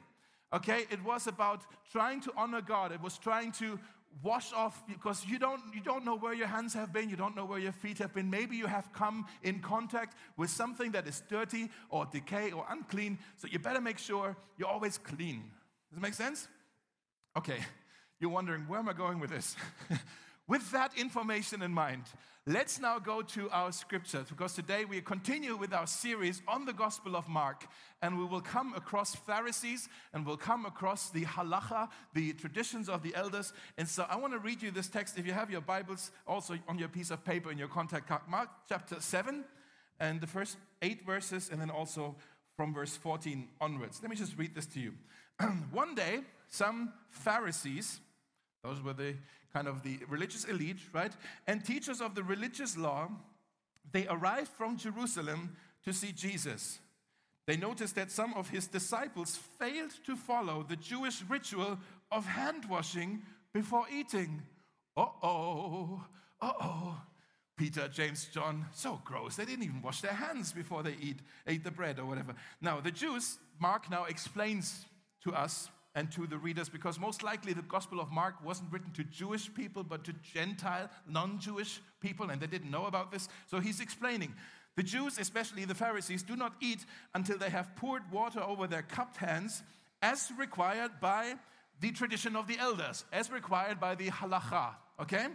okay? 0.53 0.85
It 0.91 1.03
was 1.03 1.25
about 1.25 1.63
trying 1.91 2.21
to 2.21 2.33
honor 2.37 2.61
God, 2.61 2.91
it 2.91 3.01
was 3.01 3.17
trying 3.17 3.51
to 3.53 3.79
wash 4.21 4.53
off 4.53 4.83
because 4.87 5.25
you 5.25 5.39
don't 5.39 5.61
you 5.73 5.81
don't 5.81 6.05
know 6.05 6.17
where 6.17 6.35
your 6.35 6.47
hands 6.47 6.73
have 6.73 6.91
been 6.91 7.09
you 7.09 7.15
don't 7.15 7.35
know 7.35 7.45
where 7.45 7.59
your 7.59 7.71
feet 7.71 7.99
have 7.99 8.11
been 8.11 8.27
maybe 8.27 8.55
you 8.55 8.65
have 8.65 8.91
come 8.91 9.23
in 9.43 9.59
contact 9.59 10.17
with 10.35 10.49
something 10.49 10.91
that 10.91 11.07
is 11.07 11.21
dirty 11.29 11.69
or 11.91 12.07
decay 12.11 12.51
or 12.51 12.65
unclean 12.71 13.19
so 13.37 13.47
you 13.47 13.59
better 13.59 13.79
make 13.79 13.99
sure 13.99 14.35
you're 14.57 14.67
always 14.67 14.97
clean 14.97 15.43
does 15.91 15.97
it 15.97 16.01
make 16.01 16.15
sense 16.15 16.47
Okay, 17.37 17.59
you're 18.19 18.31
wondering, 18.31 18.61
where 18.67 18.79
am 18.79 18.89
I 18.89 18.93
going 18.93 19.19
with 19.19 19.29
this? 19.29 19.55
with 20.47 20.71
that 20.71 20.97
information 20.97 21.61
in 21.61 21.71
mind, 21.71 22.03
let's 22.47 22.79
now 22.79 22.97
go 22.97 23.21
to 23.21 23.47
our 23.51 23.71
scriptures 23.71 24.25
because 24.29 24.55
today 24.55 24.83
we 24.83 24.99
continue 24.99 25.55
with 25.55 25.71
our 25.71 25.85
series 25.85 26.41
on 26.47 26.65
the 26.65 26.73
Gospel 26.73 27.15
of 27.15 27.29
Mark 27.29 27.67
and 28.01 28.17
we 28.17 28.25
will 28.25 28.41
come 28.41 28.73
across 28.73 29.13
Pharisees 29.15 29.89
and 30.11 30.25
we'll 30.25 30.37
come 30.37 30.65
across 30.65 31.11
the 31.11 31.23
halacha, 31.23 31.87
the 32.15 32.33
traditions 32.33 32.89
of 32.89 33.03
the 33.03 33.13
elders. 33.13 33.53
And 33.77 33.87
so 33.87 34.07
I 34.09 34.15
want 34.15 34.33
to 34.33 34.39
read 34.39 34.63
you 34.63 34.71
this 34.71 34.87
text. 34.87 35.19
If 35.19 35.27
you 35.27 35.33
have 35.33 35.51
your 35.51 35.61
Bibles 35.61 36.09
also 36.25 36.57
on 36.67 36.79
your 36.79 36.89
piece 36.89 37.11
of 37.11 37.23
paper 37.23 37.51
in 37.51 37.59
your 37.59 37.67
contact 37.67 38.07
card, 38.07 38.21
Mark 38.27 38.49
chapter 38.67 38.99
7 38.99 39.45
and 39.99 40.19
the 40.19 40.27
first 40.27 40.57
eight 40.81 41.05
verses, 41.05 41.49
and 41.51 41.61
then 41.61 41.69
also 41.69 42.15
from 42.57 42.73
verse 42.73 42.97
14 42.97 43.47
onwards. 43.61 43.99
Let 44.01 44.09
me 44.09 44.15
just 44.15 44.35
read 44.35 44.55
this 44.55 44.65
to 44.67 44.79
you. 44.79 44.93
One 45.71 45.93
day, 45.93 46.21
some 46.49 46.93
Pharisees, 47.09 47.99
those 48.63 48.81
were 48.81 48.93
the 48.93 49.15
kind 49.53 49.67
of 49.67 49.83
the 49.83 49.99
religious 50.09 50.45
elite, 50.45 50.79
right? 50.93 51.13
And 51.47 51.63
teachers 51.63 52.01
of 52.01 52.15
the 52.15 52.23
religious 52.23 52.77
law, 52.77 53.09
they 53.91 54.07
arrived 54.07 54.49
from 54.49 54.77
Jerusalem 54.77 55.55
to 55.83 55.93
see 55.93 56.11
Jesus. 56.11 56.79
They 57.47 57.57
noticed 57.57 57.95
that 57.95 58.11
some 58.11 58.33
of 58.35 58.49
his 58.49 58.67
disciples 58.67 59.39
failed 59.57 59.93
to 60.05 60.15
follow 60.15 60.63
the 60.67 60.75
Jewish 60.75 61.23
ritual 61.27 61.79
of 62.11 62.25
hand 62.25 62.65
washing 62.69 63.23
before 63.53 63.85
eating. 63.91 64.43
Uh 64.95 65.07
oh, 65.23 66.03
uh 66.41 66.51
oh. 66.61 67.01
Peter, 67.57 67.89
James, 67.89 68.29
John, 68.31 68.65
so 68.71 69.01
gross. 69.03 69.35
They 69.35 69.43
didn't 69.43 69.65
even 69.65 69.81
wash 69.81 69.99
their 69.99 70.13
hands 70.13 70.53
before 70.53 70.81
they 70.81 70.95
eat, 71.01 71.17
ate 71.45 71.63
the 71.63 71.71
bread 71.71 71.99
or 71.99 72.05
whatever. 72.05 72.33
Now, 72.61 72.79
the 72.79 72.91
Jews, 72.91 73.37
Mark 73.59 73.91
now 73.91 74.05
explains 74.05 74.85
to 75.23 75.33
us 75.33 75.69
and 75.95 76.11
to 76.11 76.27
the 76.27 76.37
readers 76.37 76.69
because 76.69 76.99
most 76.99 77.23
likely 77.23 77.53
the 77.53 77.61
Gospel 77.63 77.99
of 77.99 78.11
Mark 78.11 78.35
wasn't 78.43 78.71
written 78.71 78.91
to 78.91 79.03
Jewish 79.03 79.53
people 79.53 79.83
but 79.83 80.03
to 80.03 80.13
Gentile, 80.33 80.89
non 81.07 81.39
Jewish 81.39 81.81
people, 81.99 82.29
and 82.29 82.41
they 82.41 82.47
didn't 82.47 82.71
know 82.71 82.85
about 82.85 83.11
this. 83.11 83.27
So 83.47 83.59
he's 83.59 83.79
explaining. 83.79 84.33
The 84.75 84.83
Jews, 84.83 85.17
especially 85.17 85.65
the 85.65 85.75
Pharisees, 85.75 86.23
do 86.23 86.35
not 86.35 86.53
eat 86.61 86.85
until 87.13 87.37
they 87.37 87.49
have 87.49 87.75
poured 87.75 88.09
water 88.11 88.41
over 88.41 88.67
their 88.67 88.83
cupped 88.83 89.17
hands, 89.17 89.61
as 90.01 90.31
required 90.37 90.91
by 91.01 91.35
the 91.81 91.91
tradition 91.91 92.35
of 92.35 92.47
the 92.47 92.57
elders, 92.57 93.03
as 93.11 93.31
required 93.31 93.79
by 93.79 93.95
the 93.95 94.09
halacha. 94.09 94.75
Okay? 95.01 95.27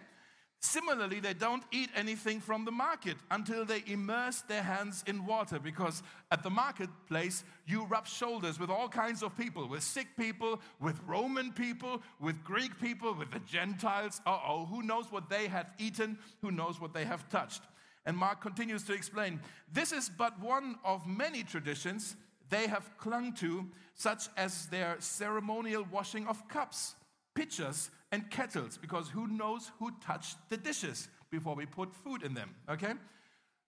Similarly, 0.65 1.21
they 1.21 1.35
don't 1.35 1.63
eat 1.73 1.91
anything 1.95 2.41
from 2.41 2.65
the 2.65 2.71
market 2.71 3.19
until 3.31 3.67
they 3.67 3.85
immerse 3.87 4.41
their 4.41 4.63
hands 4.63 5.05
in 5.07 5.27
water 5.27 5.59
because 5.59 6.03
at 6.31 6.43
the 6.43 6.49
marketplace 6.49 7.45
you 7.67 7.85
rub 7.85 8.07
shoulders 8.07 8.59
with 8.59 8.71
all 8.71 8.89
kinds 8.89 9.23
of 9.23 9.37
people, 9.37 9.69
with 9.69 9.83
sick 9.83 10.07
people, 10.19 10.63
with 10.81 10.99
Roman 11.07 11.53
people, 11.53 12.01
with 12.19 12.43
Greek 12.43 12.81
people, 12.81 13.13
with 13.13 13.31
the 13.31 13.41
Gentiles. 13.41 14.23
Uh 14.25 14.39
oh, 14.49 14.65
who 14.65 14.83
knows 14.83 15.13
what 15.13 15.29
they 15.29 15.49
have 15.49 15.67
eaten? 15.79 16.17
Who 16.41 16.51
knows 16.51 16.81
what 16.81 16.95
they 16.95 17.05
have 17.05 17.29
touched? 17.29 17.61
And 18.07 18.17
Mark 18.17 18.41
continues 18.41 18.85
to 18.85 18.95
explain 18.95 19.41
this 19.71 19.93
is 19.93 20.09
but 20.09 20.41
one 20.41 20.77
of 20.83 21.07
many 21.07 21.43
traditions 21.43 22.17
they 22.49 22.69
have 22.69 22.89
clung 22.97 23.35
to, 23.35 23.67
such 23.95 24.29
as 24.39 24.65
their 24.69 24.97
ceremonial 24.99 25.87
washing 25.93 26.27
of 26.27 26.49
cups, 26.49 26.95
pitchers, 27.35 27.91
and 28.15 28.31
kettles 28.31 28.79
because 28.79 29.09
who 29.09 29.27
knows 29.27 29.73
who 29.81 29.91
touched 30.01 30.37
the 30.49 30.57
dishes 30.57 31.09
before 31.31 31.57
we 31.57 31.67
put 31.67 31.93
food 31.93 32.23
in 32.23 32.33
them, 32.33 32.55
okay? 32.71 32.93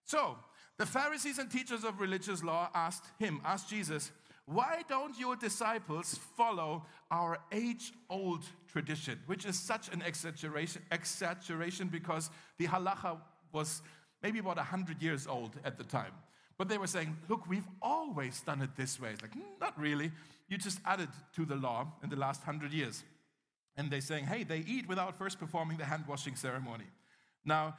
So, 0.05 0.37
the 0.79 0.87
Pharisees 0.87 1.39
and 1.39 1.51
teachers 1.51 1.83
of 1.83 2.01
religious 2.01 2.45
law 2.45 2.69
asked 2.73 3.07
him, 3.19 3.41
asked 3.45 3.69
Jesus, 3.69 4.13
Why 4.45 4.85
don't 4.89 5.19
your 5.19 5.35
disciples 5.35 6.21
follow 6.37 6.85
our 7.11 7.39
age 7.51 7.93
old 8.09 8.45
tradition, 8.69 9.19
which 9.27 9.45
is 9.47 9.59
such 9.59 9.93
an 9.93 10.01
exaggeration, 10.03 10.83
exaggeration 10.93 11.89
because 11.89 12.31
the 12.59 12.69
halacha 12.69 13.19
was 13.53 13.83
maybe 14.23 14.39
about 14.39 14.59
100 14.59 15.03
years 15.03 15.27
old 15.27 15.59
at 15.65 15.77
the 15.77 15.85
time. 15.85 16.13
But 16.57 16.69
they 16.69 16.79
were 16.79 16.87
saying, 16.87 17.17
look, 17.29 17.49
we've 17.49 17.69
always 17.83 18.41
done 18.43 18.63
it 18.63 18.71
this 18.77 19.01
way. 19.01 19.11
It's 19.11 19.23
like, 19.23 19.35
mm, 19.35 19.61
not 19.61 19.79
really. 19.79 20.13
You 20.49 20.57
just 20.57 20.79
added 20.87 21.09
to 21.35 21.45
the 21.45 21.57
law 21.57 21.89
in 22.05 22.11
the 22.11 22.17
last 22.17 22.47
100 22.47 22.73
years. 22.73 23.03
And 23.77 23.91
they're 23.91 24.01
saying, 24.01 24.27
hey, 24.27 24.45
they 24.45 24.65
eat 24.67 24.89
without 24.89 25.19
first 25.19 25.39
performing 25.39 25.77
the 25.77 25.85
hand 25.85 26.05
washing 26.09 26.37
ceremony. 26.37 26.87
Now, 27.45 27.77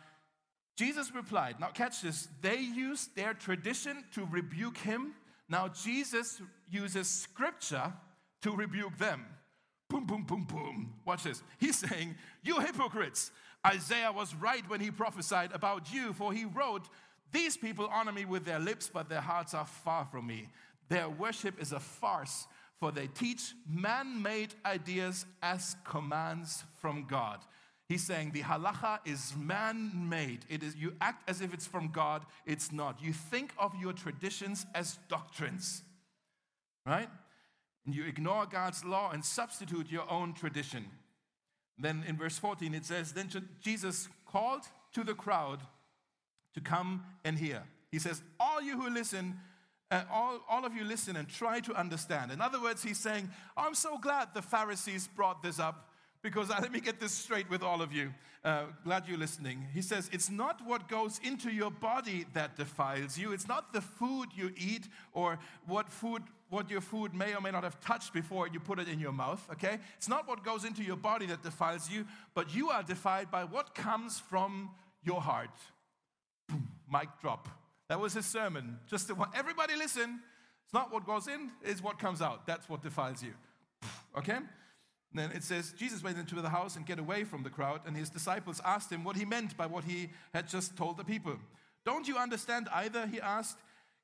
Jesus 0.77 1.13
replied, 1.13 1.60
now 1.60 1.70
catch 1.70 2.01
this, 2.01 2.27
they 2.42 2.60
used 2.60 3.16
their 3.16 3.34
tradition 3.34 4.04
to 4.13 4.25
rebuke 4.25 4.77
him. 4.77 5.13
Now, 5.50 5.70
Jesus 5.70 6.42
uses 6.70 7.10
scripture 7.10 7.94
to 8.42 8.51
rebuke 8.56 8.98
them. 8.98 9.25
Boom, 9.89 10.06
boom, 10.06 10.24
boom, 10.24 10.44
boom. 10.44 10.94
Watch 11.06 11.24
this. 11.24 11.42
He's 11.60 11.77
saying, 11.77 12.16
You 12.44 12.60
hypocrites, 12.60 13.32
Isaiah 13.66 14.12
was 14.12 14.36
right 14.36 14.68
when 14.70 14.82
he 14.82 14.92
prophesied 14.92 15.51
about 15.54 15.92
you, 15.94 16.13
for 16.13 16.34
he 16.34 16.46
wrote, 16.46 16.89
These 17.32 17.58
people 17.58 17.89
honor 17.92 18.12
me 18.12 18.25
with 18.25 18.46
their 18.46 18.60
lips, 18.60 18.89
but 18.94 19.10
their 19.10 19.22
hearts 19.22 19.54
are 19.54 19.66
far 19.66 20.06
from 20.06 20.27
me. 20.27 20.50
Their 20.89 21.10
worship 21.10 21.62
is 21.62 21.72
a 21.72 21.80
farce, 21.80 22.48
for 22.79 22.91
they 22.91 23.07
teach 23.07 23.53
man 23.67 24.22
made 24.22 24.53
ideas 24.65 25.25
as 25.41 25.75
commands 25.84 26.63
from 26.79 27.05
God. 27.07 27.39
He's 27.88 28.03
saying 28.03 28.31
the 28.31 28.41
halacha 28.41 29.00
is 29.05 29.34
man 29.38 30.10
made. 30.10 30.46
It 30.50 30.62
is, 30.62 30.75
you 30.75 30.93
act 31.00 31.29
as 31.29 31.41
if 31.41 31.53
it's 31.53 31.65
from 31.65 31.89
God, 31.89 32.25
it's 32.46 32.72
not. 32.72 33.01
You 33.01 33.13
think 33.13 33.53
of 33.57 33.74
your 33.79 33.93
traditions 33.93 34.65
as 34.75 35.00
doctrines, 35.07 35.84
right? 36.86 37.10
And 37.86 37.96
you 37.96 38.03
ignore 38.05 38.46
God's 38.46 38.84
law 38.84 39.12
and 39.12 39.24
substitute 39.24 39.89
your 39.89 40.10
own 40.12 40.34
tradition. 40.34 40.86
Then 41.79 42.03
in 42.07 42.17
verse 42.17 42.38
14 42.38 42.74
it 42.74 42.86
says, 42.86 43.13
Then 43.13 43.29
Jesus 43.62 44.10
called 44.25 44.63
to 44.93 45.03
the 45.03 45.13
crowd 45.13 45.62
to 46.53 46.62
come 46.62 47.03
and 47.24 47.38
hear. 47.39 47.63
He 47.91 48.00
says, 48.00 48.22
All 48.39 48.62
you 48.62 48.79
who 48.79 48.89
listen, 48.89 49.39
uh, 49.89 50.03
all, 50.12 50.39
all 50.50 50.65
of 50.65 50.75
you 50.75 50.84
listen 50.84 51.15
and 51.15 51.27
try 51.27 51.60
to 51.62 51.74
understand. 51.74 52.32
In 52.32 52.41
other 52.41 52.62
words, 52.62 52.84
he's 52.84 52.98
saying, 52.98 53.29
I'm 53.56 53.74
so 53.74 53.98
glad 53.98 54.29
the 54.34 54.41
Pharisees 54.41 55.08
brought 55.08 55.41
this 55.41 55.60
up 55.60 55.89
because 56.22 56.50
uh, 56.50 56.58
let 56.62 56.72
me 56.72 56.79
get 56.79 57.00
this 57.00 57.13
straight 57.13 57.50
with 57.50 57.63
all 57.63 57.82
of 57.82 57.94
you. 57.94 58.13
Uh, 58.44 58.65
glad 58.84 59.08
you're 59.08 59.17
listening. 59.17 59.65
He 59.74 59.82
says, 59.82 60.10
It's 60.12 60.29
not 60.29 60.62
what 60.65 60.88
goes 60.88 61.20
into 61.24 61.51
your 61.51 61.72
body 61.72 62.25
that 62.34 62.56
defiles 62.56 63.17
you. 63.17 63.34
It's 63.34 63.48
not 63.48 63.74
the 63.74 63.82
food 63.82 64.29
you 64.36 64.51
eat 64.58 64.88
or 65.13 65.39
what 65.65 65.89
food 65.89 66.24
what 66.50 66.70
your 66.70 66.79
food 66.79 67.13
may 67.13 67.36
or 67.36 67.41
may 67.41 67.51
not 67.51 67.63
have 67.65 67.77
touched 67.82 68.13
before 68.13 68.48
you 68.48 68.58
put 68.58 68.79
it 68.79 68.88
in 68.88 69.01
your 69.01 69.12
mouth, 69.12 69.46
okay? 69.51 69.79
It's 69.98 70.08
not 70.08 70.29
what 70.29 70.46
goes 70.46 70.63
into 70.63 70.82
your 70.82 70.96
body 70.96 71.25
that 71.25 71.44
defiles 71.44 71.89
you, 71.91 72.06
but 72.34 72.56
you 72.56 72.70
are 72.70 72.84
defiled 72.84 73.29
by 73.29 73.44
what 73.44 73.75
comes 73.75 74.17
from 74.17 74.70
your 75.03 75.20
heart. 75.20 75.50
Boom, 76.48 76.70
mic 76.89 77.10
drop. 77.20 77.50
That 77.89 78.00
was 78.00 78.13
his 78.13 78.25
sermon. 78.25 78.79
Just 78.88 79.08
to, 79.08 79.15
everybody 79.34 79.75
listen. 79.75 80.20
It's 80.63 80.74
not 80.74 80.91
what 80.91 81.06
goes 81.06 81.29
in, 81.29 81.51
it's 81.63 81.82
what 81.82 81.98
comes 81.98 82.22
out. 82.22 82.46
That's 82.46 82.67
what 82.67 82.84
defiles 82.84 83.24
you. 83.24 83.34
Okay? 84.17 84.36
And 84.36 84.46
then 85.13 85.32
it 85.32 85.44
says, 85.44 85.74
Jesus 85.77 86.03
went 86.03 86.17
into 86.17 86.36
the 86.36 86.50
house 86.50 86.75
and 86.75 86.86
get 86.86 87.00
away 87.00 87.24
from 87.24 87.44
the 87.44 87.50
crowd, 87.50 87.82
and 87.86 87.96
his 87.96 88.10
disciples 88.10 88.60
asked 88.65 88.91
him 88.91 89.06
what 89.06 89.15
he 89.15 89.24
meant 89.24 89.56
by 89.56 89.65
what 89.65 89.86
he 89.86 90.10
had 90.34 90.50
just 90.50 90.75
told 90.75 90.98
the 90.98 91.06
people. 91.06 91.38
Don't 91.86 92.06
you 92.06 92.17
understand 92.17 92.67
either? 92.74 93.08
He 93.08 93.22
asked. 93.22 93.58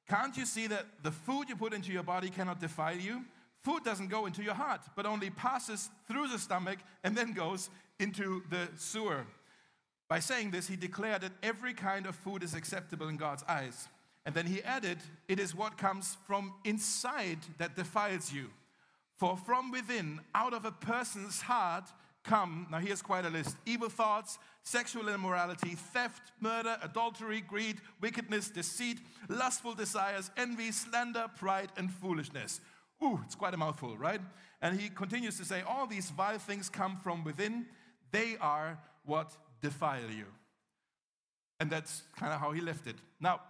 Can't 0.10 0.36
you 0.38 0.46
see 0.46 0.68
that 0.68 0.86
the 1.02 1.12
food 1.12 1.50
you 1.50 1.56
put 1.58 1.74
into 1.74 1.92
your 1.92 2.04
body 2.04 2.30
cannot 2.30 2.62
defile 2.62 2.98
you? 2.98 3.26
Food 3.64 3.84
doesn't 3.84 4.10
go 4.10 4.26
into 4.26 4.44
your 4.44 4.54
heart, 4.54 4.82
but 4.96 5.06
only 5.06 5.30
passes 5.30 5.90
through 6.08 6.28
the 6.28 6.40
stomach 6.40 6.80
and 7.04 7.16
then 7.16 7.34
goes 7.34 7.70
into 8.00 8.44
the 8.50 8.70
sewer. 8.78 9.26
By 10.14 10.20
saying 10.20 10.52
this, 10.52 10.68
he 10.68 10.76
declared 10.76 11.22
that 11.22 11.32
every 11.42 11.74
kind 11.74 12.06
of 12.06 12.16
food 12.16 12.44
is 12.44 12.54
acceptable 12.54 13.08
in 13.08 13.18
God's 13.18 13.44
eyes. 13.48 13.88
And 14.28 14.36
then 14.36 14.46
he 14.46 14.62
added, 14.62 15.00
It 15.28 15.40
is 15.40 15.56
what 15.56 15.76
comes 15.76 16.18
from 16.28 16.54
inside 16.64 17.40
that 17.58 17.76
defiles 17.76 18.32
you. 18.32 18.52
For 19.18 19.36
from 19.36 19.72
within, 19.72 20.20
out 20.36 20.54
of 20.54 20.66
a 20.66 20.72
person's 20.72 21.42
heart, 21.42 21.86
come, 22.24 22.68
now 22.70 22.78
here's 22.78 23.02
quite 23.02 23.26
a 23.26 23.30
list 23.32 23.58
evil 23.66 23.90
thoughts, 23.90 24.38
sexual 24.62 25.10
immorality, 25.10 25.74
theft, 25.74 26.32
murder, 26.40 26.78
adultery, 26.84 27.42
greed, 27.42 27.78
wickedness, 28.00 28.52
deceit, 28.52 29.00
lustful 29.30 29.74
desires, 29.74 30.30
envy, 30.38 30.72
slander, 30.72 31.26
pride, 31.40 31.72
and 31.76 31.92
foolishness. 31.92 32.62
Ooh, 33.04 33.20
it's 33.26 33.34
quite 33.34 33.56
a 33.56 33.58
mouthful, 33.58 33.98
right? 33.98 34.22
And 34.62 34.80
he 34.80 34.90
continues 34.90 35.40
to 35.40 35.44
say, 35.44 35.64
All 35.68 35.88
these 35.88 36.12
vile 36.12 36.38
things 36.38 36.70
come 36.70 37.00
from 37.04 37.24
within, 37.24 37.66
they 38.12 38.38
are 38.40 38.78
what 39.06 39.36
defile 39.64 40.12
you. 40.16 40.26
And 41.60 41.72
that's 41.72 42.04
kind 42.16 42.32
of 42.34 42.40
how 42.40 42.52
he 42.52 42.62
left 42.62 42.86
it. 42.86 42.98
Now, 43.20 43.42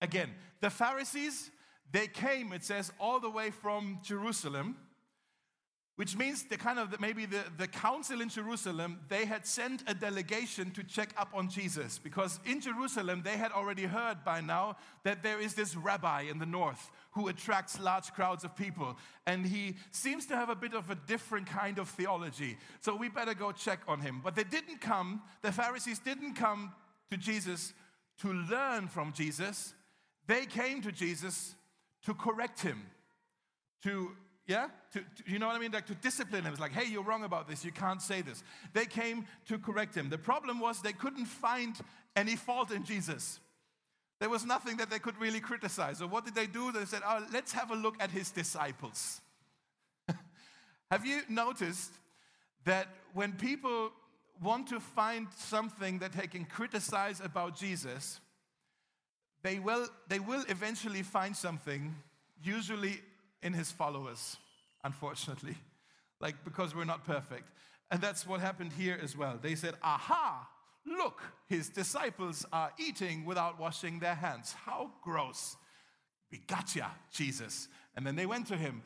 again, 0.00 0.30
the 0.60 0.70
Pharisees, 0.70 1.50
they 1.90 2.06
came, 2.06 2.52
it 2.52 2.62
says, 2.62 2.92
all 3.00 3.18
the 3.18 3.30
way 3.30 3.50
from 3.50 3.98
Jerusalem 4.04 4.76
which 5.96 6.16
means 6.16 6.42
the 6.44 6.56
kind 6.56 6.80
of 6.80 6.90
the, 6.90 6.98
maybe 6.98 7.24
the, 7.24 7.44
the 7.56 7.68
council 7.68 8.20
in 8.20 8.28
Jerusalem, 8.28 8.98
they 9.08 9.24
had 9.24 9.46
sent 9.46 9.84
a 9.86 9.94
delegation 9.94 10.72
to 10.72 10.82
check 10.82 11.14
up 11.16 11.28
on 11.32 11.48
Jesus 11.48 11.98
because 11.98 12.40
in 12.44 12.60
Jerusalem 12.60 13.22
they 13.24 13.36
had 13.36 13.52
already 13.52 13.84
heard 13.84 14.24
by 14.24 14.40
now 14.40 14.76
that 15.04 15.22
there 15.22 15.40
is 15.40 15.54
this 15.54 15.76
rabbi 15.76 16.22
in 16.22 16.38
the 16.38 16.46
north 16.46 16.90
who 17.14 17.28
attracts 17.28 17.78
large 17.78 18.12
crowds 18.12 18.44
of 18.44 18.56
people. 18.56 18.96
And 19.26 19.46
he 19.46 19.76
seems 19.92 20.26
to 20.26 20.36
have 20.36 20.50
a 20.50 20.54
bit 20.54 20.74
of 20.74 20.90
a 20.90 20.94
different 20.94 21.46
kind 21.46 21.78
of 21.78 21.88
theology. 21.88 22.58
So 22.80 22.94
we 22.96 23.08
better 23.08 23.34
go 23.34 23.52
check 23.52 23.80
on 23.86 24.00
him. 24.00 24.20
But 24.22 24.34
they 24.34 24.44
didn't 24.44 24.80
come, 24.80 25.22
the 25.42 25.52
Pharisees 25.52 26.00
didn't 26.00 26.34
come 26.34 26.72
to 27.10 27.16
Jesus 27.16 27.72
to 28.18 28.32
learn 28.32 28.88
from 28.88 29.12
Jesus, 29.12 29.74
they 30.26 30.46
came 30.46 30.80
to 30.82 30.92
Jesus 30.92 31.54
to 32.04 32.14
correct 32.14 32.60
him, 32.60 32.86
to 33.82 34.10
yeah? 34.46 34.68
To, 34.92 35.00
to, 35.00 35.06
you 35.26 35.38
know 35.38 35.46
what 35.46 35.56
I 35.56 35.58
mean? 35.58 35.72
Like 35.72 35.86
to 35.86 35.94
discipline 35.94 36.44
him. 36.44 36.52
It's 36.52 36.60
like, 36.60 36.72
hey, 36.72 36.90
you're 36.90 37.02
wrong 37.02 37.24
about 37.24 37.48
this. 37.48 37.64
You 37.64 37.72
can't 37.72 38.02
say 38.02 38.20
this. 38.20 38.42
They 38.74 38.84
came 38.84 39.24
to 39.48 39.58
correct 39.58 39.94
him. 39.94 40.10
The 40.10 40.18
problem 40.18 40.60
was 40.60 40.82
they 40.82 40.92
couldn't 40.92 41.24
find 41.24 41.74
any 42.14 42.36
fault 42.36 42.70
in 42.70 42.84
Jesus. 42.84 43.40
There 44.24 44.30
was 44.30 44.46
nothing 44.46 44.78
that 44.78 44.88
they 44.88 44.98
could 44.98 45.20
really 45.20 45.38
criticize. 45.38 45.98
So 45.98 46.06
what 46.06 46.24
did 46.24 46.34
they 46.34 46.46
do? 46.46 46.72
They 46.72 46.86
said, 46.86 47.02
oh, 47.06 47.26
let's 47.30 47.52
have 47.52 47.70
a 47.70 47.74
look 47.74 47.94
at 48.00 48.10
his 48.10 48.30
disciples. 48.30 49.20
have 50.90 51.04
you 51.04 51.20
noticed 51.28 51.92
that 52.64 52.88
when 53.12 53.32
people 53.32 53.92
want 54.42 54.66
to 54.68 54.80
find 54.80 55.26
something 55.36 55.98
that 55.98 56.12
they 56.12 56.26
can 56.26 56.46
criticize 56.46 57.20
about 57.20 57.54
Jesus, 57.54 58.18
they 59.42 59.58
will, 59.58 59.88
they 60.08 60.20
will 60.20 60.42
eventually 60.48 61.02
find 61.02 61.36
something, 61.36 61.94
usually 62.42 63.02
in 63.42 63.52
his 63.52 63.70
followers, 63.70 64.38
unfortunately. 64.84 65.56
Like, 66.18 66.42
because 66.46 66.74
we're 66.74 66.84
not 66.84 67.04
perfect. 67.04 67.50
And 67.90 68.00
that's 68.00 68.26
what 68.26 68.40
happened 68.40 68.72
here 68.72 68.98
as 69.02 69.14
well. 69.14 69.38
They 69.42 69.56
said, 69.56 69.74
Aha, 69.82 70.48
look, 70.86 71.22
his 71.48 71.68
disciples 71.68 72.44
are 72.52 72.72
eating 72.78 73.24
without 73.24 73.58
washing 73.58 73.98
their 73.98 74.14
hands. 74.14 74.52
How 74.52 74.90
gross. 75.02 75.56
We 76.30 76.38
gotcha, 76.46 76.90
Jesus. 77.12 77.68
And 77.96 78.06
then 78.06 78.16
they 78.16 78.26
went 78.26 78.46
to 78.48 78.56
him, 78.56 78.82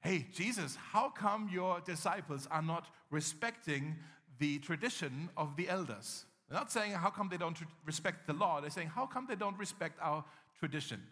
Hey, 0.00 0.26
Jesus, 0.32 0.76
how 0.92 1.10
come 1.10 1.50
your 1.52 1.80
disciples 1.80 2.46
are 2.52 2.62
not 2.62 2.86
respecting 3.10 3.96
the 4.38 4.58
tradition 4.60 5.28
of 5.36 5.56
the 5.56 5.68
elders? 5.68 6.24
They're 6.48 6.58
not 6.58 6.70
saying 6.70 6.92
how 6.92 7.10
come 7.10 7.28
they 7.28 7.36
don't 7.36 7.58
respect 7.84 8.26
the 8.26 8.32
law, 8.32 8.60
they're 8.60 8.70
saying 8.70 8.88
how 8.88 9.06
come 9.06 9.26
they 9.28 9.34
don't 9.34 9.58
respect 9.58 9.98
our 10.00 10.24
tradition. 10.58 11.02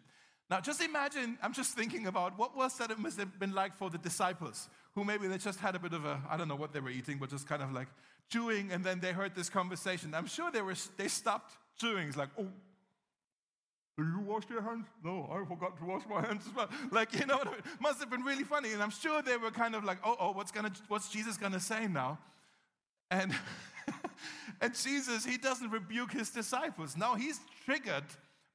Now, 0.49 0.61
just 0.61 0.81
imagine, 0.81 1.37
I'm 1.43 1.53
just 1.53 1.75
thinking 1.75 2.07
about 2.07 2.39
what 2.39 2.57
was 2.57 2.79
that 2.79 2.93
it 2.93 2.99
must 2.99 3.19
have 3.19 3.39
been 3.39 3.53
like 3.53 3.77
for 3.77 3.91
the 3.91 3.99
disciples, 3.99 4.69
who 4.97 5.05
maybe 5.05 5.29
they 5.29 5.37
just 5.37 5.61
had 5.61 5.77
a 5.77 5.79
bit 5.79 5.93
of 5.93 6.07
a, 6.07 6.19
I 6.29 6.39
don't 6.39 6.49
know 6.49 6.57
what 6.57 6.73
they 6.73 6.81
were 6.81 6.91
eating, 6.91 7.19
but 7.19 7.29
just 7.29 7.47
kind 7.47 7.63
of 7.63 7.71
like 7.71 7.87
chewing, 8.33 8.73
and 8.73 8.83
then 8.83 8.99
they 8.99 9.13
heard 9.13 9.35
this 9.35 9.51
conversation. 9.51 10.15
I'm 10.15 10.27
sure 10.27 10.51
they, 10.51 10.63
were, 10.63 10.75
they 10.97 11.07
stopped 11.07 11.53
chewing. 11.79 12.09
It's 12.09 12.17
like, 12.17 12.31
oh, 12.39 12.49
did 13.99 14.07
you 14.07 14.21
wash 14.21 14.45
your 14.49 14.63
hands? 14.63 14.87
No, 15.05 15.29
I 15.31 15.47
forgot 15.47 15.77
to 15.79 15.85
wash 15.85 16.03
my 16.09 16.23
hands 16.23 16.47
as 16.49 16.55
well. 16.55 16.69
Like, 16.91 17.13
you 17.15 17.27
know, 17.27 17.41
it 17.43 17.65
must 17.79 18.01
have 18.01 18.09
been 18.09 18.23
really 18.23 18.43
funny. 18.43 18.73
And 18.73 18.83
I'm 18.83 18.91
sure 18.91 19.21
they 19.21 19.37
were 19.37 19.51
kind 19.51 19.75
of 19.75 19.85
like, 19.85 19.99
oh, 20.03 20.17
oh, 20.19 20.33
what's, 20.33 20.51
gonna, 20.51 20.73
what's 20.89 21.11
Jesus 21.11 21.37
going 21.37 21.53
to 21.53 21.61
say 21.61 21.87
now? 21.87 22.19
And, 23.11 23.35
and 24.63 24.75
Jesus, 24.75 25.27
he 25.27 25.37
doesn't 25.37 25.71
rebuke 25.71 26.13
his 26.13 26.31
disciples. 26.31 26.97
No, 26.97 27.15
he's 27.15 27.39
triggered 27.67 28.05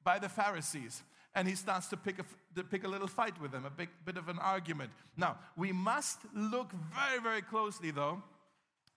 by 0.02 0.18
the 0.18 0.28
Pharisees 0.28 1.02
and 1.34 1.48
he 1.48 1.54
starts 1.54 1.88
to 1.88 1.96
pick 1.96 2.16
a, 2.18 2.62
pick 2.64 2.84
a 2.84 2.88
little 2.88 3.06
fight 3.06 3.40
with 3.40 3.52
them, 3.52 3.64
a 3.64 3.70
big, 3.70 3.88
bit 4.04 4.16
of 4.16 4.28
an 4.28 4.38
argument. 4.38 4.90
Now, 5.16 5.38
we 5.56 5.72
must 5.72 6.18
look 6.34 6.72
very, 6.94 7.20
very 7.20 7.42
closely, 7.42 7.90
though, 7.90 8.22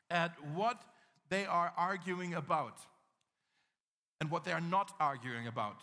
at 0.10 0.34
what 0.54 0.82
they 1.30 1.46
are 1.46 1.74
arguing 1.78 2.34
about 2.34 2.78
and 4.20 4.30
what 4.30 4.44
they 4.44 4.52
are 4.52 4.62
not 4.62 4.94
arguing 5.00 5.48
about. 5.48 5.78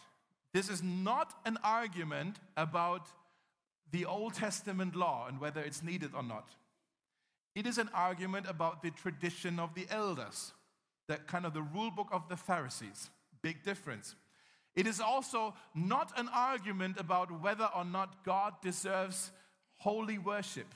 This 0.52 0.68
is 0.68 0.82
not 0.82 1.32
an 1.46 1.58
argument 1.64 2.36
about 2.56 3.08
the 3.90 4.04
Old 4.04 4.34
Testament 4.34 4.94
law 4.94 5.26
and 5.28 5.40
whether 5.40 5.60
it's 5.60 5.82
needed 5.82 6.10
or 6.14 6.22
not. 6.22 6.48
It 7.54 7.66
is 7.66 7.78
an 7.78 7.90
argument 7.94 8.46
about 8.48 8.82
the 8.82 8.90
tradition 8.90 9.58
of 9.58 9.74
the 9.74 9.86
elders, 9.90 10.52
that 11.08 11.26
kind 11.26 11.44
of 11.44 11.52
the 11.52 11.62
rule 11.62 11.90
book 11.90 12.08
of 12.10 12.28
the 12.28 12.36
Pharisees. 12.36 13.10
Big 13.42 13.62
difference. 13.62 14.14
It 14.74 14.86
is 14.86 15.00
also 15.00 15.54
not 15.74 16.18
an 16.18 16.28
argument 16.32 16.98
about 16.98 17.42
whether 17.42 17.68
or 17.76 17.84
not 17.84 18.24
God 18.24 18.54
deserves 18.62 19.30
holy 19.76 20.18
worship. 20.18 20.66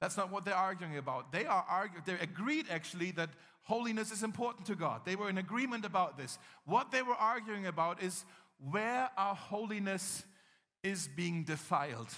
That's 0.00 0.16
not 0.16 0.30
what 0.30 0.44
they're 0.44 0.54
arguing 0.54 0.96
about. 0.96 1.32
They 1.32 1.44
are 1.44 1.64
arguing, 1.68 2.04
they 2.06 2.14
agreed 2.14 2.66
actually 2.70 3.10
that 3.12 3.30
holiness 3.62 4.12
is 4.12 4.22
important 4.22 4.66
to 4.68 4.74
God. 4.74 5.02
They 5.04 5.16
were 5.16 5.28
in 5.28 5.38
agreement 5.38 5.84
about 5.84 6.16
this. 6.16 6.38
What 6.64 6.90
they 6.90 7.02
were 7.02 7.14
arguing 7.14 7.66
about 7.66 8.02
is 8.02 8.24
where 8.70 9.10
our 9.16 9.34
holiness 9.34 10.24
is 10.82 11.08
being 11.14 11.44
defiled, 11.44 12.08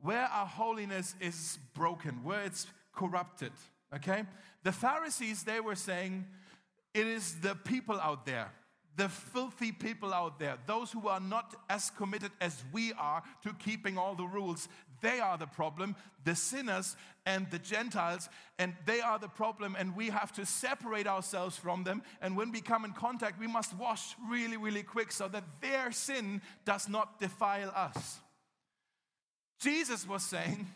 where 0.00 0.24
our 0.24 0.46
holiness 0.46 1.14
is 1.20 1.58
broken, 1.74 2.22
where 2.22 2.42
it's 2.44 2.66
corrupted. 2.94 3.52
Okay? 3.94 4.24
The 4.62 4.72
Pharisees, 4.72 5.42
they 5.42 5.60
were 5.60 5.74
saying, 5.74 6.24
it 6.94 7.06
is 7.06 7.40
the 7.40 7.54
people 7.54 8.00
out 8.00 8.24
there 8.24 8.50
the 8.96 9.08
filthy 9.08 9.72
people 9.72 10.12
out 10.12 10.38
there, 10.38 10.58
those 10.66 10.92
who 10.92 11.08
are 11.08 11.20
not 11.20 11.54
as 11.70 11.90
committed 11.90 12.30
as 12.40 12.62
we 12.72 12.92
are 12.94 13.22
to 13.42 13.52
keeping 13.54 13.96
all 13.96 14.14
the 14.14 14.24
rules, 14.24 14.68
they 15.00 15.18
are 15.18 15.36
the 15.38 15.46
problem. 15.46 15.96
The 16.24 16.36
sinners 16.36 16.96
and 17.26 17.50
the 17.50 17.58
Gentiles, 17.58 18.28
and 18.58 18.74
they 18.86 19.00
are 19.00 19.18
the 19.18 19.28
problem, 19.28 19.76
and 19.78 19.96
we 19.96 20.10
have 20.10 20.32
to 20.34 20.46
separate 20.46 21.06
ourselves 21.06 21.56
from 21.56 21.84
them. 21.84 22.02
And 22.20 22.36
when 22.36 22.52
we 22.52 22.60
come 22.60 22.84
in 22.84 22.92
contact, 22.92 23.40
we 23.40 23.46
must 23.48 23.76
wash 23.76 24.14
really, 24.30 24.56
really 24.56 24.82
quick 24.82 25.10
so 25.10 25.26
that 25.28 25.44
their 25.60 25.90
sin 25.90 26.40
does 26.64 26.88
not 26.88 27.18
defile 27.18 27.72
us. 27.74 28.20
Jesus 29.60 30.06
was 30.06 30.22
saying, 30.22 30.68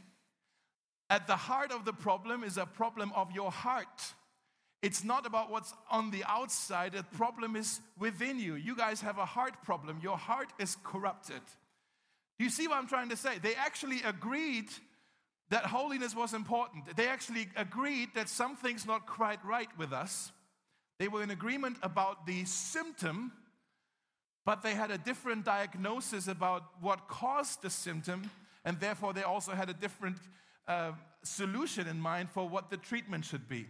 at 1.09 1.27
the 1.27 1.37
heart 1.37 1.71
of 1.71 1.85
the 1.85 1.93
problem 1.93 2.43
is 2.43 2.57
a 2.57 2.67
problem 2.67 3.13
of 3.15 3.31
your 3.33 3.51
heart. 3.53 4.15
It's 4.87 5.03
not 5.03 5.27
about 5.27 5.51
what's 5.51 5.75
on 5.91 6.13
the 6.13 6.23
outside, 6.29 6.93
the 6.93 7.03
problem 7.03 7.57
is 7.57 7.81
within 7.99 8.39
you. 8.39 8.55
You 8.55 8.77
guys 8.77 9.01
have 9.01 9.19
a 9.19 9.25
heart 9.25 9.61
problem. 9.65 9.99
Your 10.01 10.17
heart 10.17 10.53
is 10.61 10.77
corrupted. 10.85 11.41
You 12.39 12.51
see 12.51 12.69
what 12.69 12.79
I'm 12.79 12.87
trying 12.87 13.09
to 13.09 13.17
say? 13.17 13.39
They 13.43 13.57
actually 13.57 14.01
agreed 14.05 14.69
that 15.51 15.67
holiness 15.67 16.15
was 16.15 16.35
important. 16.35 16.97
They 16.97 17.09
actually 17.09 17.49
agreed 17.57 18.11
that 18.15 18.29
something's 18.29 18.87
not 18.87 19.09
quite 19.09 19.45
right 19.45 19.69
with 19.77 19.93
us. 19.93 20.31
They 21.01 21.09
were 21.09 21.25
in 21.25 21.33
agreement 21.33 21.79
about 21.83 22.25
the 22.25 22.45
symptom, 22.45 23.33
but 24.45 24.63
they 24.63 24.75
had 24.75 24.93
a 24.93 24.99
different 24.99 25.45
diagnosis 25.45 26.29
about 26.29 26.63
what 26.81 27.09
caused 27.09 27.63
the 27.63 27.71
symptom, 27.71 28.31
and 28.65 28.79
therefore 28.79 29.15
they 29.15 29.25
also 29.25 29.51
had 29.51 29.69
a 29.69 29.75
different 29.75 30.19
uh, 30.69 30.93
solution 31.25 31.89
in 31.89 31.99
mind 31.99 32.31
for 32.31 32.49
what 32.49 32.71
the 32.71 32.77
treatment 32.77 33.25
should 33.25 33.49
be. 33.49 33.67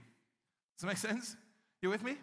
Does 0.77 0.83
that 0.83 0.87
make 0.89 0.97
sense? 0.99 1.37
You 1.81 1.91
with 1.91 2.03
me? 2.03 2.17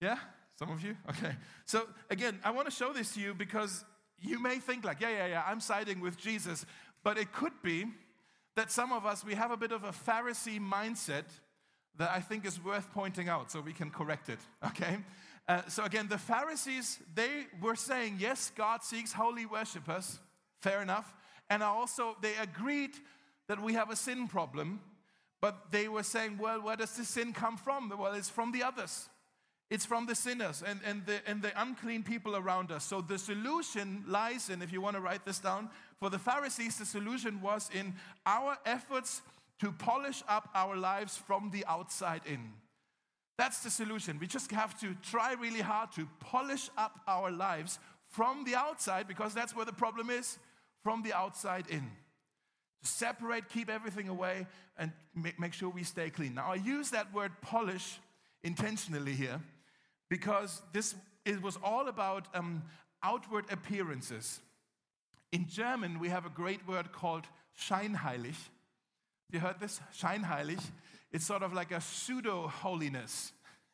Yeah? 0.00 0.18
Some 0.58 0.70
of 0.70 0.82
you? 0.84 0.96
Okay. 1.08 1.34
So 1.64 1.86
again, 2.10 2.38
I 2.44 2.50
want 2.50 2.66
to 2.68 2.74
show 2.74 2.92
this 2.92 3.14
to 3.14 3.20
you 3.20 3.34
because 3.34 3.84
you 4.20 4.40
may 4.40 4.56
think 4.56 4.84
like, 4.84 5.00
yeah, 5.00 5.10
yeah, 5.10 5.26
yeah, 5.26 5.42
I'm 5.46 5.60
siding 5.60 6.00
with 6.00 6.18
Jesus. 6.18 6.66
But 7.02 7.18
it 7.18 7.32
could 7.32 7.52
be 7.62 7.86
that 8.54 8.70
some 8.70 8.92
of 8.92 9.06
us, 9.06 9.24
we 9.24 9.34
have 9.34 9.50
a 9.50 9.56
bit 9.56 9.72
of 9.72 9.84
a 9.84 9.92
Pharisee 9.92 10.60
mindset 10.60 11.24
that 11.96 12.10
I 12.10 12.20
think 12.20 12.46
is 12.46 12.62
worth 12.62 12.90
pointing 12.92 13.28
out 13.28 13.50
so 13.50 13.60
we 13.60 13.72
can 13.72 13.90
correct 13.90 14.28
it, 14.28 14.38
okay? 14.64 14.98
Uh, 15.48 15.62
so 15.68 15.84
again, 15.84 16.08
the 16.08 16.18
Pharisees, 16.18 16.98
they 17.14 17.46
were 17.60 17.74
saying, 17.74 18.16
yes, 18.18 18.52
God 18.54 18.82
seeks 18.82 19.12
holy 19.12 19.46
worshippers, 19.46 20.20
fair 20.60 20.80
enough. 20.80 21.14
And 21.50 21.62
also, 21.62 22.16
they 22.22 22.34
agreed 22.40 22.92
that 23.48 23.60
we 23.60 23.74
have 23.74 23.90
a 23.90 23.96
sin 23.96 24.28
problem, 24.28 24.80
but 25.42 25.72
they 25.72 25.88
were 25.88 26.04
saying, 26.04 26.38
well, 26.40 26.62
where 26.62 26.76
does 26.76 26.92
the 26.92 27.04
sin 27.04 27.32
come 27.32 27.56
from? 27.56 27.92
Well, 27.98 28.14
it's 28.14 28.30
from 28.30 28.52
the 28.52 28.62
others. 28.62 29.08
It's 29.70 29.84
from 29.84 30.06
the 30.06 30.14
sinners 30.14 30.62
and, 30.64 30.78
and, 30.86 31.04
the, 31.04 31.18
and 31.26 31.42
the 31.42 31.50
unclean 31.60 32.04
people 32.04 32.36
around 32.36 32.70
us. 32.70 32.84
So 32.84 33.00
the 33.00 33.18
solution 33.18 34.04
lies 34.06 34.50
in, 34.50 34.62
if 34.62 34.72
you 34.72 34.80
want 34.80 34.94
to 34.94 35.02
write 35.02 35.24
this 35.24 35.40
down, 35.40 35.68
for 35.98 36.10
the 36.10 36.18
Pharisees, 36.18 36.76
the 36.76 36.84
solution 36.84 37.40
was 37.42 37.70
in 37.74 37.94
our 38.24 38.56
efforts 38.64 39.22
to 39.60 39.72
polish 39.72 40.22
up 40.28 40.48
our 40.54 40.76
lives 40.76 41.16
from 41.16 41.50
the 41.50 41.64
outside 41.66 42.20
in. 42.24 42.52
That's 43.36 43.64
the 43.64 43.70
solution. 43.70 44.18
We 44.20 44.28
just 44.28 44.50
have 44.52 44.78
to 44.80 44.94
try 45.02 45.32
really 45.32 45.60
hard 45.60 45.90
to 45.92 46.06
polish 46.20 46.70
up 46.78 47.00
our 47.08 47.32
lives 47.32 47.80
from 48.10 48.44
the 48.44 48.54
outside 48.54 49.08
because 49.08 49.34
that's 49.34 49.56
where 49.56 49.66
the 49.66 49.72
problem 49.72 50.08
is 50.08 50.38
from 50.84 51.02
the 51.02 51.12
outside 51.14 51.66
in 51.68 51.90
separate, 52.82 53.48
keep 53.48 53.70
everything 53.70 54.08
away, 54.08 54.46
and 54.78 54.92
make 55.38 55.52
sure 55.52 55.68
we 55.68 55.84
stay 55.84 56.10
clean. 56.10 56.34
Now, 56.34 56.52
I 56.52 56.56
use 56.56 56.90
that 56.90 57.12
word 57.14 57.32
polish 57.40 57.98
intentionally 58.42 59.12
here 59.12 59.40
because 60.08 60.62
this 60.72 60.94
it 61.24 61.40
was 61.40 61.56
all 61.62 61.88
about 61.88 62.26
um, 62.34 62.62
outward 63.02 63.44
appearances. 63.50 64.40
In 65.30 65.48
German, 65.48 66.00
we 66.00 66.08
have 66.08 66.26
a 66.26 66.30
great 66.30 66.66
word 66.66 66.92
called 66.92 67.24
scheinheilig. 67.58 68.34
You 69.30 69.40
heard 69.40 69.60
this? 69.60 69.80
Scheinheilig. 69.96 70.60
It's 71.12 71.24
sort 71.24 71.42
of 71.42 71.52
like 71.52 71.70
a 71.72 71.80
pseudo 71.80 72.48
holiness. 72.48 73.32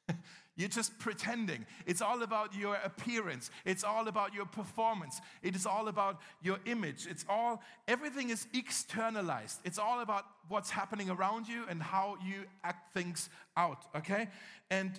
You're 0.59 0.69
just 0.69 0.99
pretending. 0.99 1.65
It's 1.87 2.03
all 2.03 2.25
about 2.25 2.53
your 2.53 2.75
appearance. 2.83 3.53
It's 3.65 3.85
all 3.85 4.09
about 4.09 4.35
your 4.35 4.45
performance. 4.45 5.21
It 5.41 5.55
is 5.55 5.67
all 5.67 5.87
about 5.87 6.21
your 6.43 6.59
image. 6.67 7.07
It's 7.09 7.25
all, 7.29 7.63
everything 7.87 8.31
is 8.31 8.49
externalized. 8.53 9.61
It's 9.65 9.79
all 9.79 10.01
about 10.01 10.25
what's 10.49 10.69
happening 10.69 11.11
around 11.11 11.47
you 11.47 11.63
and 11.71 11.81
how 11.81 12.17
you 12.27 12.43
act 12.65 12.93
things 12.93 13.31
out, 13.57 13.85
okay? 13.95 14.27
And 14.69 14.99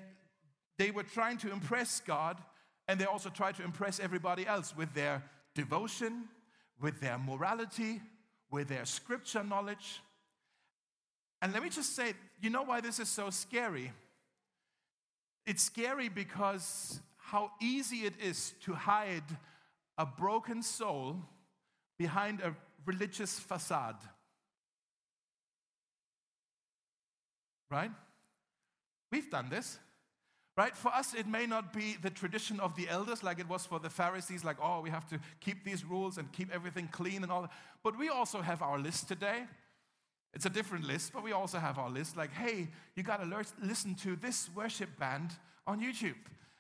they 0.78 0.92
were 0.92 1.04
trying 1.04 1.38
to 1.40 1.52
impress 1.52 2.00
God, 2.00 2.38
and 2.88 2.98
they 2.98 3.06
also 3.06 3.30
tried 3.30 3.58
to 3.58 3.64
impress 3.66 4.00
everybody 4.00 4.48
else 4.48 4.74
with 4.78 4.94
their 4.94 5.22
devotion, 5.56 6.30
with 6.80 7.02
their 7.02 7.18
morality, 7.18 8.00
with 8.50 8.70
their 8.70 8.86
scripture 8.86 9.44
knowledge. 9.44 10.00
And 11.42 11.52
let 11.52 11.64
me 11.64 11.70
just 11.70 11.98
say, 11.98 12.14
you 12.42 12.50
know 12.50 12.64
why 12.64 12.80
this 12.80 12.98
is 12.98 13.10
so 13.10 13.30
scary? 13.30 13.92
It's 15.46 15.64
scary 15.64 16.10
because 16.10 17.00
how 17.18 17.52
easy 17.62 18.06
it 18.06 18.14
is 18.22 18.54
to 18.66 18.74
hide 18.74 19.24
a 19.98 20.06
broken 20.06 20.64
soul 20.64 21.18
behind 21.98 22.42
a 22.42 22.56
religious 22.86 23.38
facade. 23.38 23.98
Right? 27.70 27.92
We've 29.12 29.30
done 29.30 29.50
this. 29.50 29.78
Right? 30.58 30.76
For 30.76 30.90
us, 30.90 31.14
it 31.14 31.28
may 31.28 31.46
not 31.46 31.72
be 31.72 31.98
the 32.02 32.10
tradition 32.10 32.60
of 32.60 32.76
the 32.76 32.90
elders 32.90 33.24
like 33.24 33.40
it 33.40 33.48
was 33.48 33.66
for 33.66 33.80
the 33.80 33.90
Pharisees, 33.90 34.44
like, 34.44 34.58
oh, 34.62 34.82
we 34.82 34.90
have 34.90 35.08
to 35.10 35.20
keep 35.40 35.64
these 35.64 35.86
rules 35.86 36.18
and 36.18 36.32
keep 36.34 36.54
everything 36.54 36.90
clean 36.92 37.24
and 37.24 37.32
all 37.32 37.44
that. 37.44 37.52
But 37.84 37.98
we 37.98 38.10
also 38.10 38.42
have 38.42 38.62
our 38.62 38.78
list 38.78 39.08
today. 39.08 39.44
It's 40.34 40.46
a 40.46 40.50
different 40.50 40.86
list, 40.86 41.12
but 41.14 41.24
we 41.24 41.32
also 41.32 41.58
have 41.58 41.80
our 41.80 41.90
list 41.90 42.16
like, 42.16 42.32
hey, 42.32 42.68
you 42.96 43.04
got 43.04 43.22
to 43.22 43.46
listen 43.62 43.96
to 43.96 44.16
this 44.16 44.50
worship 44.56 44.90
band 45.00 45.32
on 45.66 45.82
YouTube. 45.82 46.16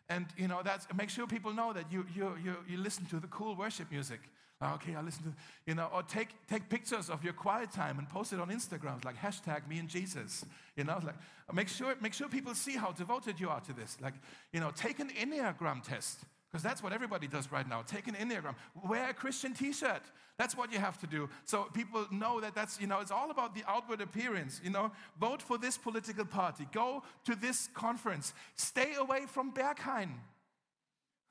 And, 0.10 0.26
you 0.38 0.48
know, 0.48 0.62
that's, 0.64 0.88
make 0.96 1.10
sure 1.10 1.28
people 1.28 1.54
know 1.54 1.72
that 1.74 1.92
you, 1.92 2.06
you, 2.16 2.36
you, 2.44 2.56
you 2.68 2.78
listen 2.78 3.06
to 3.08 3.20
the 3.20 3.28
cool 3.28 3.56
worship 3.56 3.92
music. 3.92 4.22
Okay, 4.62 4.94
I 4.94 5.02
listen 5.02 5.24
to, 5.24 5.34
you 5.66 5.76
know, 5.76 5.88
or 5.94 6.04
take, 6.04 6.30
take 6.50 6.68
pictures 6.68 7.10
of 7.10 7.24
your 7.24 7.32
quiet 7.32 7.72
time 7.72 7.98
and 7.98 8.10
post 8.10 8.34
it 8.34 8.42
on 8.42 8.50
Instagram, 8.50 9.06
like 9.06 9.16
hashtag 9.16 9.66
me 9.70 9.80
and 9.80 9.88
Jesus. 9.88 10.44
You 10.76 10.84
know, 10.84 11.00
like 11.06 11.16
make 11.54 11.70
sure, 11.70 11.96
make 12.02 12.14
sure 12.14 12.28
people 12.28 12.54
see 12.54 12.76
how 12.76 12.92
devoted 12.92 13.40
you 13.40 13.50
are 13.50 13.62
to 13.62 13.72
this. 13.72 13.98
Like, 14.02 14.16
you 14.52 14.60
know, 14.60 14.72
take 14.76 15.00
an 15.00 15.12
Enneagram 15.12 15.82
test. 15.82 16.20
Because 16.52 16.64
that's 16.64 16.82
what 16.82 16.94
everybody 16.94 17.28
does 17.28 17.52
right 17.52 17.68
now. 17.68 17.84
Take 17.84 18.08
an 18.08 18.16
Enneagram. 18.16 18.56
Wear 18.88 19.10
a 19.10 19.14
Christian 19.14 19.54
t 19.54 19.72
shirt. 19.72 20.02
That's 20.38 20.58
what 20.58 20.72
you 20.72 20.80
have 20.80 20.98
to 21.00 21.08
do. 21.08 21.30
So 21.46 21.64
people 21.74 22.08
know 22.12 22.40
that 22.40 22.56
that's, 22.56 22.80
you 22.82 22.88
know, 22.88 23.02
it's 23.02 23.12
all 23.12 23.30
about 23.30 23.54
the 23.54 23.64
outward 23.68 24.02
appearance. 24.02 24.60
You 24.64 24.72
know, 24.72 24.92
vote 25.20 25.42
for 25.42 25.58
this 25.58 25.78
political 25.78 26.26
party. 26.26 26.68
Go 26.72 27.04
to 27.26 27.36
this 27.36 27.70
conference. 27.74 28.34
Stay 28.56 28.96
away 28.96 29.26
from 29.28 29.54
Berghain. 29.54 30.10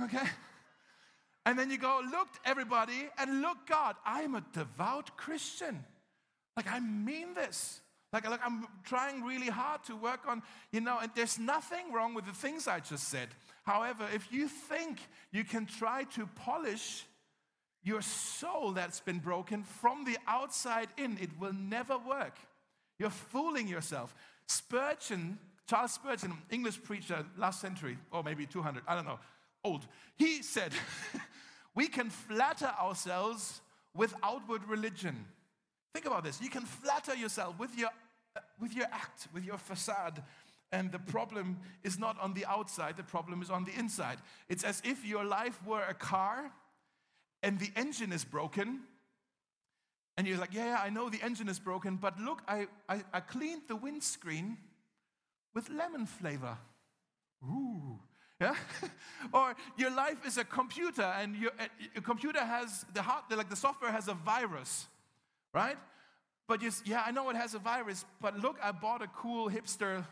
Okay? 0.03 0.27
And 1.47 1.59
then 1.59 1.71
you 1.71 1.79
go, 1.79 2.01
look, 2.11 2.29
everybody, 2.45 3.09
and 3.17 3.41
look, 3.41 3.67
God, 3.67 3.97
I'm 4.05 4.35
a 4.35 4.45
devout 4.53 5.17
Christian. 5.17 5.83
Like, 6.57 6.71
I 6.71 6.79
mean 6.79 7.33
this. 7.35 7.81
Like, 8.13 8.29
like 8.29 8.41
I'm 8.45 8.67
trying 8.85 9.23
really 9.25 9.49
hard 9.49 9.83
to 9.85 9.97
work 9.97 10.21
on, 10.27 10.43
you 10.73 10.81
know, 10.81 10.99
and 11.01 11.11
there's 11.15 11.39
nothing 11.39 11.93
wrong 11.93 12.15
with 12.15 12.27
the 12.27 12.33
things 12.33 12.69
I 12.69 12.81
just 12.81 13.09
said. 13.09 13.29
However, 13.69 14.09
if 14.15 14.33
you 14.33 14.49
think 14.49 14.99
you 15.31 15.45
can 15.45 15.67
try 15.67 16.05
to 16.15 16.27
polish 16.27 17.05
your 17.83 18.01
soul 18.01 18.73
that's 18.73 19.01
been 19.01 19.19
broken 19.19 19.63
from 19.63 20.07
the 20.07 20.17
outside 20.27 20.89
in, 20.97 21.19
it 21.21 21.29
will 21.39 21.53
never 21.53 21.99
work. 21.99 22.39
You're 22.99 23.11
fooling 23.11 23.69
yourself. 23.69 24.15
Spurgeon, 24.47 25.39
Charles 25.69 25.93
Spurgeon, 25.93 26.33
English 26.51 26.83
preacher 26.83 27.27
last 27.37 27.61
century, 27.61 27.99
or 28.11 28.23
maybe 28.23 28.47
200, 28.47 28.85
I 28.89 28.95
don't 28.95 29.05
know, 29.05 29.19
old, 29.63 29.87
he 30.17 30.41
said, 30.41 30.73
We 31.75 31.89
can 31.89 32.09
flatter 32.09 32.73
ourselves 32.81 33.61
with 33.95 34.15
outward 34.23 34.67
religion. 34.67 35.27
Think 35.93 36.07
about 36.07 36.25
this. 36.25 36.41
You 36.41 36.49
can 36.49 36.65
flatter 36.65 37.15
yourself 37.15 37.59
with 37.59 37.77
your, 37.79 37.91
with 38.59 38.75
your 38.75 38.87
act, 38.87 39.29
with 39.35 39.45
your 39.45 39.59
facade. 39.59 40.23
And 40.71 40.93
the 40.93 40.99
problem 40.99 41.59
is 41.83 41.99
not 41.99 42.21
on 42.21 42.35
the 42.35 42.45
outside, 42.45 42.97
the 42.97 43.03
problem 43.03 43.41
is 43.41 43.51
on 43.51 43.65
the 43.65 43.73
inside. 43.79 44.19
It's 44.49 44.65
as 44.65 44.83
if 44.85 45.05
your 45.05 45.25
life 45.25 45.59
were 45.65 45.83
a 45.83 45.95
car 45.95 46.53
and 47.43 47.59
the 47.59 47.71
engine 47.75 48.13
is 48.13 48.25
broken. 48.25 48.81
And 50.17 50.27
you're 50.27 50.37
like, 50.37 50.53
yeah, 50.53 50.67
yeah, 50.67 50.81
I 50.83 50.91
know 50.91 51.09
the 51.09 51.23
engine 51.23 51.49
is 51.49 51.59
broken, 51.59 51.97
but 51.97 52.19
look, 52.21 52.43
I, 52.47 52.67
I, 52.89 53.03
I 53.13 53.21
cleaned 53.21 53.63
the 53.69 53.77
windscreen 53.77 54.59
with 55.55 55.71
lemon 55.71 56.07
flavor. 56.07 56.59
Ooh, 57.45 57.99
yeah? 58.41 58.55
or 59.33 59.55
your 59.77 59.91
life 59.91 60.27
is 60.27 60.37
a 60.37 60.45
computer 60.45 61.03
and 61.03 61.35
your, 61.37 61.53
uh, 61.59 61.67
your 61.95 62.03
computer 62.03 62.41
has 62.41 62.85
the 62.93 63.01
hard, 63.01 63.25
like 63.31 63.49
the 63.49 63.57
software 63.57 63.93
has 63.93 64.09
a 64.09 64.15
virus, 64.15 64.87
right? 65.55 65.79
But 66.47 66.63
you, 66.63 66.73
yeah, 66.85 67.03
I 67.07 67.11
know 67.11 67.31
it 67.31 67.37
has 67.37 67.55
a 67.55 67.59
virus, 67.59 68.05
but 68.21 68.39
look, 68.39 68.59
I 68.63 68.73
bought 68.73 69.03
a 69.03 69.09
cool 69.09 69.49
hipster 69.49 70.05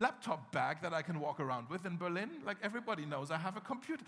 laptop 0.00 0.50
bag 0.50 0.78
that 0.82 0.92
I 0.92 1.02
can 1.02 1.20
walk 1.20 1.40
around 1.40 1.68
with 1.68 1.86
in 1.86 1.96
Berlin. 1.96 2.30
Like 2.44 2.56
everybody 2.62 3.04
knows, 3.04 3.30
I 3.30 3.36
have 3.36 3.56
a 3.56 3.60
computer. 3.60 4.04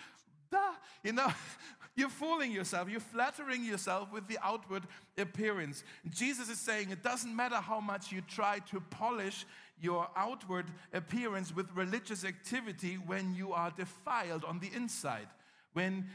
Duh, 0.50 0.58
you 1.04 1.12
know, 1.12 1.28
you're 1.96 2.08
fooling 2.08 2.50
yourself. 2.50 2.88
You're 2.90 3.00
flattering 3.00 3.64
yourself 3.64 4.12
with 4.12 4.26
the 4.26 4.38
outward 4.42 4.84
appearance. 5.18 5.84
Jesus 6.10 6.48
is 6.48 6.58
saying 6.58 6.90
it 6.90 7.02
doesn't 7.02 7.34
matter 7.34 7.56
how 7.56 7.80
much 7.80 8.10
you 8.10 8.22
try 8.22 8.58
to 8.70 8.80
polish 8.80 9.46
your 9.80 10.08
outward 10.16 10.66
appearance 10.92 11.54
with 11.54 11.66
religious 11.74 12.24
activity 12.24 12.94
when 12.94 13.34
you 13.34 13.52
are 13.52 13.72
defiled 13.76 14.44
on 14.44 14.60
the 14.60 14.70
inside. 14.74 15.26
When 15.72 16.06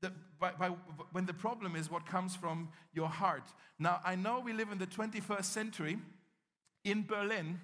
the, 0.00 0.12
by, 0.38 0.52
by, 0.52 0.68
when 1.12 1.24
the 1.24 1.32
problem 1.32 1.76
is 1.76 1.90
what 1.90 2.06
comes 2.06 2.36
from 2.36 2.68
your 2.92 3.08
heart. 3.08 3.44
Now, 3.78 4.00
I 4.04 4.16
know 4.16 4.40
we 4.40 4.52
live 4.52 4.70
in 4.70 4.78
the 4.78 4.86
21st 4.86 5.44
century 5.44 5.98
in 6.84 7.06
Berlin, 7.06 7.60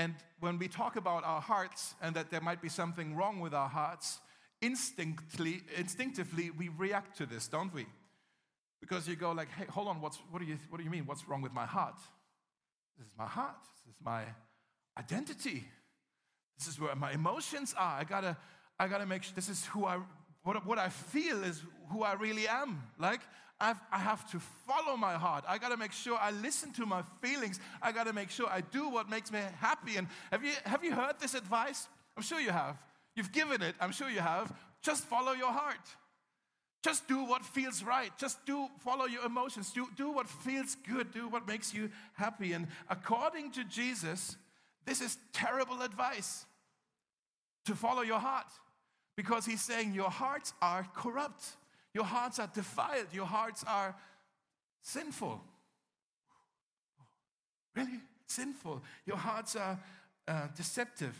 and 0.00 0.14
when 0.40 0.58
we 0.58 0.66
talk 0.66 0.96
about 0.96 1.24
our 1.24 1.42
hearts 1.42 1.94
and 2.00 2.16
that 2.16 2.30
there 2.30 2.40
might 2.40 2.62
be 2.62 2.70
something 2.70 3.14
wrong 3.14 3.38
with 3.38 3.52
our 3.52 3.68
hearts, 3.68 4.18
instinctively, 4.62 5.60
instinctively 5.76 6.50
we 6.50 6.70
react 6.70 7.18
to 7.18 7.26
this, 7.26 7.48
don't 7.48 7.72
we? 7.74 7.84
Because 8.80 9.06
you 9.06 9.14
go 9.14 9.32
like, 9.32 9.50
hey, 9.50 9.66
hold 9.68 9.88
on, 9.88 10.00
what's, 10.00 10.16
what, 10.30 10.38
do 10.40 10.46
you, 10.46 10.56
what 10.70 10.78
do 10.78 10.84
you 10.84 10.90
mean? 10.90 11.04
What's 11.04 11.28
wrong 11.28 11.42
with 11.42 11.52
my 11.52 11.66
heart? 11.66 11.98
This 12.96 13.08
is 13.08 13.12
my 13.18 13.26
heart. 13.26 13.60
This 13.84 13.94
is 13.94 14.00
my 14.02 14.22
identity. 14.98 15.64
This 16.58 16.66
is 16.66 16.80
where 16.80 16.96
my 16.96 17.12
emotions 17.12 17.74
are. 17.76 17.98
I 18.00 18.04
gotta, 18.04 18.38
I 18.78 18.88
gotta 18.88 19.04
make 19.04 19.22
sure 19.22 19.34
this 19.34 19.50
is 19.50 19.66
who 19.66 19.84
I, 19.84 19.98
what, 20.44 20.64
what 20.64 20.78
I 20.78 20.88
feel 20.88 21.44
is 21.44 21.62
who 21.90 22.04
I 22.04 22.14
really 22.14 22.48
am. 22.48 22.82
Like, 22.98 23.20
I've, 23.60 23.80
I 23.92 23.98
have 23.98 24.28
to 24.30 24.40
follow 24.66 24.96
my 24.96 25.14
heart. 25.14 25.44
I 25.46 25.58
gotta 25.58 25.76
make 25.76 25.92
sure 25.92 26.16
I 26.18 26.30
listen 26.30 26.72
to 26.74 26.86
my 26.86 27.02
feelings. 27.20 27.60
I 27.82 27.92
gotta 27.92 28.12
make 28.12 28.30
sure 28.30 28.48
I 28.48 28.62
do 28.62 28.88
what 28.88 29.10
makes 29.10 29.30
me 29.30 29.40
happy. 29.58 29.96
And 29.96 30.08
have 30.30 30.44
you, 30.44 30.52
have 30.64 30.82
you 30.82 30.94
heard 30.94 31.20
this 31.20 31.34
advice? 31.34 31.86
I'm 32.16 32.22
sure 32.22 32.40
you 32.40 32.50
have. 32.50 32.76
You've 33.14 33.32
given 33.32 33.62
it, 33.62 33.74
I'm 33.80 33.92
sure 33.92 34.08
you 34.08 34.20
have. 34.20 34.52
Just 34.82 35.04
follow 35.04 35.32
your 35.32 35.52
heart. 35.52 35.76
Just 36.82 37.06
do 37.06 37.24
what 37.24 37.44
feels 37.44 37.82
right. 37.84 38.10
Just 38.16 38.44
do 38.46 38.68
follow 38.78 39.04
your 39.04 39.24
emotions. 39.24 39.70
Do, 39.70 39.86
do 39.96 40.10
what 40.10 40.26
feels 40.26 40.76
good. 40.88 41.12
Do 41.12 41.28
what 41.28 41.46
makes 41.46 41.74
you 41.74 41.90
happy. 42.14 42.54
And 42.54 42.68
according 42.88 43.52
to 43.52 43.64
Jesus, 43.64 44.36
this 44.86 45.02
is 45.02 45.18
terrible 45.34 45.82
advice 45.82 46.46
to 47.66 47.74
follow 47.74 48.00
your 48.00 48.18
heart 48.18 48.46
because 49.14 49.44
he's 49.44 49.60
saying 49.60 49.92
your 49.92 50.08
hearts 50.08 50.54
are 50.62 50.86
corrupt. 50.94 51.44
Your 51.94 52.04
hearts 52.04 52.38
are 52.38 52.50
defiled. 52.52 53.08
Your 53.12 53.26
hearts 53.26 53.64
are 53.66 53.96
sinful. 54.82 55.40
Really? 57.74 58.00
Sinful. 58.26 58.82
Your 59.06 59.16
hearts 59.16 59.56
are 59.56 59.78
uh, 60.28 60.48
deceptive. 60.56 61.18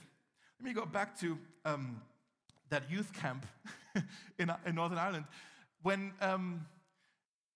Let 0.60 0.68
me 0.68 0.72
go 0.74 0.86
back 0.86 1.18
to 1.20 1.38
um, 1.64 2.00
that 2.68 2.90
youth 2.90 3.12
camp 3.12 3.46
in, 4.38 4.52
in 4.66 4.74
Northern 4.74 4.98
Ireland 4.98 5.24
when, 5.82 6.12
um, 6.20 6.66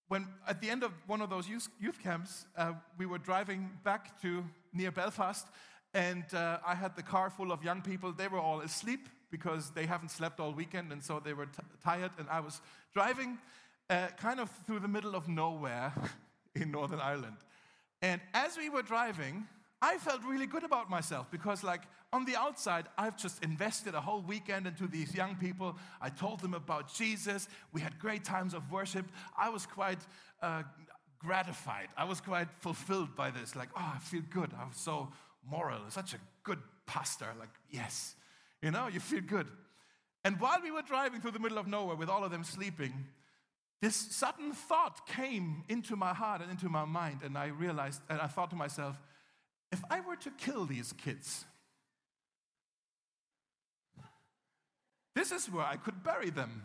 when 0.09 0.27
at 0.48 0.61
the 0.61 0.70
end 0.70 0.83
of 0.83 0.92
one 1.07 1.20
of 1.20 1.31
those 1.31 1.48
youth, 1.48 1.68
youth 1.81 2.03
camps, 2.03 2.46
uh, 2.57 2.72
we 2.98 3.07
were 3.07 3.18
driving 3.18 3.70
back 3.85 4.20
to 4.22 4.44
near 4.72 4.90
Belfast, 4.90 5.46
and 5.92 6.24
uh, 6.35 6.59
I 6.66 6.74
had 6.74 6.96
the 6.96 7.03
car 7.03 7.31
full 7.31 7.53
of 7.53 7.62
young 7.62 7.83
people. 7.83 8.12
They 8.12 8.29
were 8.29 8.40
all 8.40 8.61
asleep 8.61 9.09
because 9.37 9.70
they 9.70 9.85
haven't 9.85 10.11
slept 10.11 10.38
all 10.38 10.53
weekend, 10.53 10.92
and 10.92 11.03
so 11.03 11.18
they 11.18 11.33
were 11.33 11.49
tired. 11.83 12.12
And 12.18 12.29
I 12.31 12.38
was 12.38 12.61
driving 12.92 13.37
uh, 13.90 14.07
kind 14.16 14.38
of 14.38 14.49
through 14.64 14.79
the 14.79 14.87
middle 14.97 15.16
of 15.16 15.27
nowhere 15.27 15.92
in 16.55 16.70
Northern 16.70 17.01
Ireland. 17.01 17.38
And 18.01 18.20
as 18.33 18.57
we 18.57 18.68
were 18.70 18.83
driving, 18.83 19.49
I 19.83 19.99
felt 19.99 20.23
really 20.23 20.47
good 20.47 20.62
about 20.62 20.88
myself 20.88 21.27
because, 21.33 21.64
like, 21.64 21.81
on 22.12 22.25
the 22.25 22.37
outside, 22.37 22.87
I've 22.97 23.16
just 23.16 23.42
invested 23.42 23.97
a 23.97 24.01
whole 24.01 24.23
weekend 24.23 24.68
into 24.68 24.87
these 24.87 25.12
young 25.16 25.35
people. 25.35 25.77
I 26.01 26.11
told 26.11 26.38
them 26.38 26.55
about 26.55 26.94
Jesus. 26.94 27.49
We 27.73 27.81
had 27.81 27.99
great 27.99 28.23
times 28.23 28.55
of 28.55 28.70
worship. 28.70 29.07
I 29.37 29.49
was 29.49 29.66
quite 29.66 29.99
uh, 30.40 30.62
gratified. 31.18 31.88
I 31.97 32.05
was 32.05 32.20
quite 32.20 32.47
fulfilled 32.61 33.16
by 33.16 33.33
this. 33.33 33.57
Like, 33.57 33.70
oh, 33.77 33.92
I 33.97 33.99
feel 33.99 34.23
good. 34.31 34.53
I'm 34.61 34.73
so 34.73 35.09
moral. 35.51 35.81
Such 35.88 36.14
a 36.14 36.18
good 36.44 36.61
pastor. 36.87 37.27
Like, 37.37 37.55
yes. 37.68 38.14
You 38.64 38.70
know, 38.70 38.88
you 38.88 38.98
feel 38.98 39.20
good. 39.20 39.46
And 40.24 40.40
while 40.40 40.59
we 40.62 40.70
were 40.70 40.81
driving 40.81 41.20
through 41.20 41.33
the 41.33 41.38
middle 41.38 41.59
of 41.59 41.66
nowhere 41.66 41.96
with 41.96 42.09
all 42.09 42.24
of 42.24 42.31
them 42.31 42.42
sleeping, 42.44 42.94
this 43.83 43.94
sudden 43.94 44.53
thought 44.53 45.07
came 45.07 45.64
into 45.68 45.96
my 45.96 46.14
heart 46.14 46.40
and 46.40 46.50
into 46.50 46.70
my 46.70 46.87
mind. 46.87 47.20
And 47.22 47.37
I 47.37 47.48
realized, 47.48 48.00
and 48.09 48.18
I 48.22 48.27
thought 48.27 48.48
to 48.50 48.57
myself, 48.57 48.98
if 49.70 49.83
I 49.90 50.00
were 50.00 50.16
to 50.16 50.31
kill 50.31 50.64
these 50.64 50.94
kids, 50.94 51.44
this 55.14 55.31
is 55.31 55.50
where 55.50 55.66
I 55.66 55.77
could 55.77 56.03
bury 56.03 56.31
them. 56.31 56.62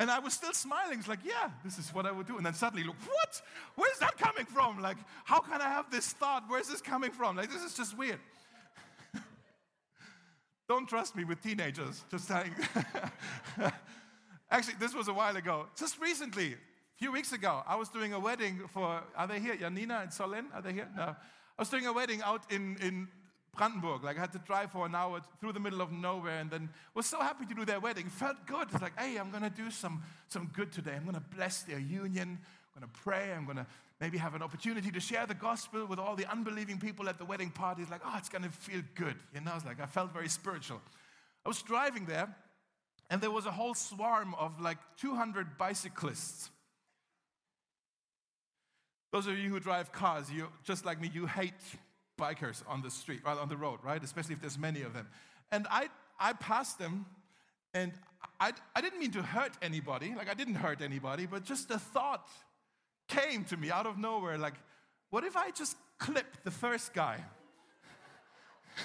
And 0.00 0.10
I 0.10 0.18
was 0.18 0.32
still 0.32 0.54
smiling. 0.54 0.98
It's 0.98 1.06
like, 1.06 1.20
yeah, 1.24 1.50
this 1.62 1.78
is 1.78 1.94
what 1.94 2.04
I 2.04 2.10
would 2.10 2.26
do. 2.26 2.36
And 2.36 2.44
then 2.44 2.54
suddenly, 2.54 2.84
look, 2.84 2.96
what? 3.06 3.42
Where's 3.76 3.98
that 3.98 4.18
coming 4.18 4.46
from? 4.46 4.80
Like, 4.80 4.96
how 5.24 5.38
can 5.38 5.60
I 5.60 5.68
have 5.68 5.88
this 5.92 6.14
thought? 6.14 6.44
Where's 6.48 6.66
this 6.66 6.80
coming 6.80 7.12
from? 7.12 7.36
Like, 7.36 7.52
this 7.52 7.62
is 7.62 7.74
just 7.74 7.96
weird. 7.96 8.18
Don't 10.70 10.88
trust 10.88 11.16
me 11.16 11.24
with 11.24 11.42
teenagers. 11.42 12.04
Just 12.12 12.28
saying. 12.28 12.54
Actually, 14.52 14.74
this 14.78 14.94
was 14.94 15.08
a 15.08 15.12
while 15.12 15.34
ago. 15.34 15.66
Just 15.76 16.00
recently, 16.00 16.52
a 16.52 16.96
few 16.96 17.10
weeks 17.10 17.32
ago, 17.32 17.64
I 17.66 17.74
was 17.74 17.88
doing 17.88 18.12
a 18.12 18.20
wedding 18.20 18.60
for, 18.68 19.02
are 19.16 19.26
they 19.26 19.40
here? 19.40 19.56
Janina 19.56 19.98
and 20.02 20.12
Solin, 20.12 20.44
are 20.54 20.62
they 20.62 20.72
here? 20.72 20.86
No. 20.96 21.02
I 21.02 21.16
was 21.58 21.70
doing 21.70 21.86
a 21.86 21.92
wedding 21.92 22.22
out 22.22 22.48
in, 22.52 22.76
in 22.80 23.08
Brandenburg. 23.56 24.04
Like 24.04 24.16
I 24.16 24.20
had 24.20 24.30
to 24.30 24.38
drive 24.38 24.70
for 24.70 24.86
an 24.86 24.94
hour 24.94 25.20
through 25.40 25.54
the 25.54 25.58
middle 25.58 25.80
of 25.80 25.90
nowhere 25.90 26.38
and 26.38 26.48
then 26.48 26.68
was 26.94 27.06
so 27.06 27.18
happy 27.18 27.46
to 27.46 27.54
do 27.54 27.64
their 27.64 27.80
wedding. 27.80 28.08
Felt 28.08 28.46
good. 28.46 28.68
It's 28.72 28.80
like, 28.80 28.96
hey, 28.96 29.16
I'm 29.16 29.32
going 29.32 29.42
to 29.42 29.50
do 29.50 29.72
some, 29.72 30.04
some 30.28 30.52
good 30.52 30.70
today. 30.70 30.92
I'm 30.94 31.02
going 31.02 31.16
to 31.16 31.36
bless 31.36 31.62
their 31.62 31.80
union. 31.80 32.38
I'm 32.80 32.88
going 32.88 32.92
to 32.92 33.00
pray. 33.00 33.32
I'm 33.32 33.44
going 33.44 33.56
to 33.58 33.66
maybe 34.00 34.18
have 34.18 34.34
an 34.34 34.42
opportunity 34.42 34.90
to 34.90 35.00
share 35.00 35.26
the 35.26 35.34
gospel 35.34 35.86
with 35.86 35.98
all 35.98 36.16
the 36.16 36.30
unbelieving 36.30 36.78
people 36.78 37.08
at 37.08 37.18
the 37.18 37.24
wedding 37.24 37.50
party. 37.50 37.82
It's 37.82 37.90
like, 37.90 38.00
oh, 38.04 38.14
it's 38.16 38.28
going 38.28 38.44
to 38.44 38.50
feel 38.50 38.82
good. 38.94 39.16
You 39.34 39.40
know, 39.40 39.52
it's 39.54 39.66
like 39.66 39.80
I 39.80 39.86
felt 39.86 40.12
very 40.12 40.28
spiritual. 40.28 40.80
I 41.44 41.48
was 41.48 41.60
driving 41.62 42.06
there 42.06 42.34
and 43.10 43.20
there 43.20 43.30
was 43.30 43.46
a 43.46 43.50
whole 43.50 43.74
swarm 43.74 44.34
of 44.34 44.60
like 44.60 44.78
200 44.98 45.58
bicyclists 45.58 46.50
those 49.12 49.26
of 49.26 49.36
you 49.38 49.50
who 49.50 49.58
drive 49.58 49.92
cars, 49.92 50.30
you 50.30 50.46
just 50.62 50.84
like 50.84 51.00
me, 51.00 51.10
you 51.12 51.26
hate 51.26 51.52
bikers 52.18 52.62
on 52.68 52.82
the 52.82 52.90
street, 52.90 53.20
on 53.24 53.48
the 53.48 53.56
road, 53.56 53.80
right? 53.82 54.02
Especially 54.02 54.34
if 54.34 54.40
there's 54.40 54.58
many 54.58 54.82
of 54.82 54.94
them. 54.94 55.08
And 55.50 55.66
I, 55.70 55.88
I 56.18 56.32
passed 56.34 56.78
them, 56.78 57.06
and 57.74 57.92
I, 58.38 58.52
I 58.76 58.80
didn't 58.80 59.00
mean 59.00 59.10
to 59.12 59.22
hurt 59.22 59.52
anybody. 59.62 60.14
Like 60.16 60.30
I 60.30 60.34
didn't 60.34 60.56
hurt 60.56 60.80
anybody, 60.80 61.26
but 61.26 61.44
just 61.44 61.68
the 61.68 61.78
thought 61.78 62.28
came 63.10 63.44
to 63.46 63.56
me 63.56 63.70
out 63.70 63.86
of 63.86 63.98
nowhere. 63.98 64.38
Like, 64.38 64.54
what 65.10 65.24
if 65.24 65.36
I 65.36 65.50
just 65.50 65.76
clip 65.98 66.26
the 66.44 66.50
first 66.50 66.94
guy? 66.94 67.18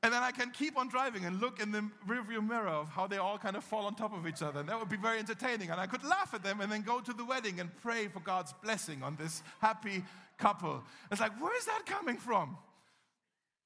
And 0.00 0.12
then 0.12 0.22
I 0.22 0.30
can 0.30 0.52
keep 0.52 0.78
on 0.78 0.88
driving 0.88 1.24
and 1.24 1.40
look 1.40 1.60
in 1.60 1.72
the 1.72 1.84
rearview 2.08 2.40
mirror 2.46 2.68
of 2.68 2.88
how 2.88 3.08
they 3.08 3.16
all 3.16 3.36
kind 3.36 3.56
of 3.56 3.64
fall 3.64 3.84
on 3.84 3.96
top 3.96 4.16
of 4.16 4.28
each 4.28 4.42
other. 4.42 4.60
And 4.60 4.68
that 4.68 4.78
would 4.78 4.88
be 4.88 4.96
very 4.96 5.18
entertaining. 5.18 5.70
And 5.70 5.80
I 5.80 5.88
could 5.88 6.04
laugh 6.04 6.32
at 6.34 6.44
them 6.44 6.60
and 6.60 6.70
then 6.70 6.82
go 6.82 7.00
to 7.00 7.12
the 7.12 7.24
wedding 7.24 7.58
and 7.58 7.68
pray 7.82 8.06
for 8.06 8.20
God's 8.20 8.54
blessing 8.62 9.02
on 9.02 9.16
this 9.16 9.42
happy 9.60 10.04
couple. 10.38 10.84
It's 11.10 11.20
like, 11.20 11.32
where 11.42 11.56
is 11.56 11.64
that 11.64 11.82
coming 11.84 12.16
from? 12.16 12.56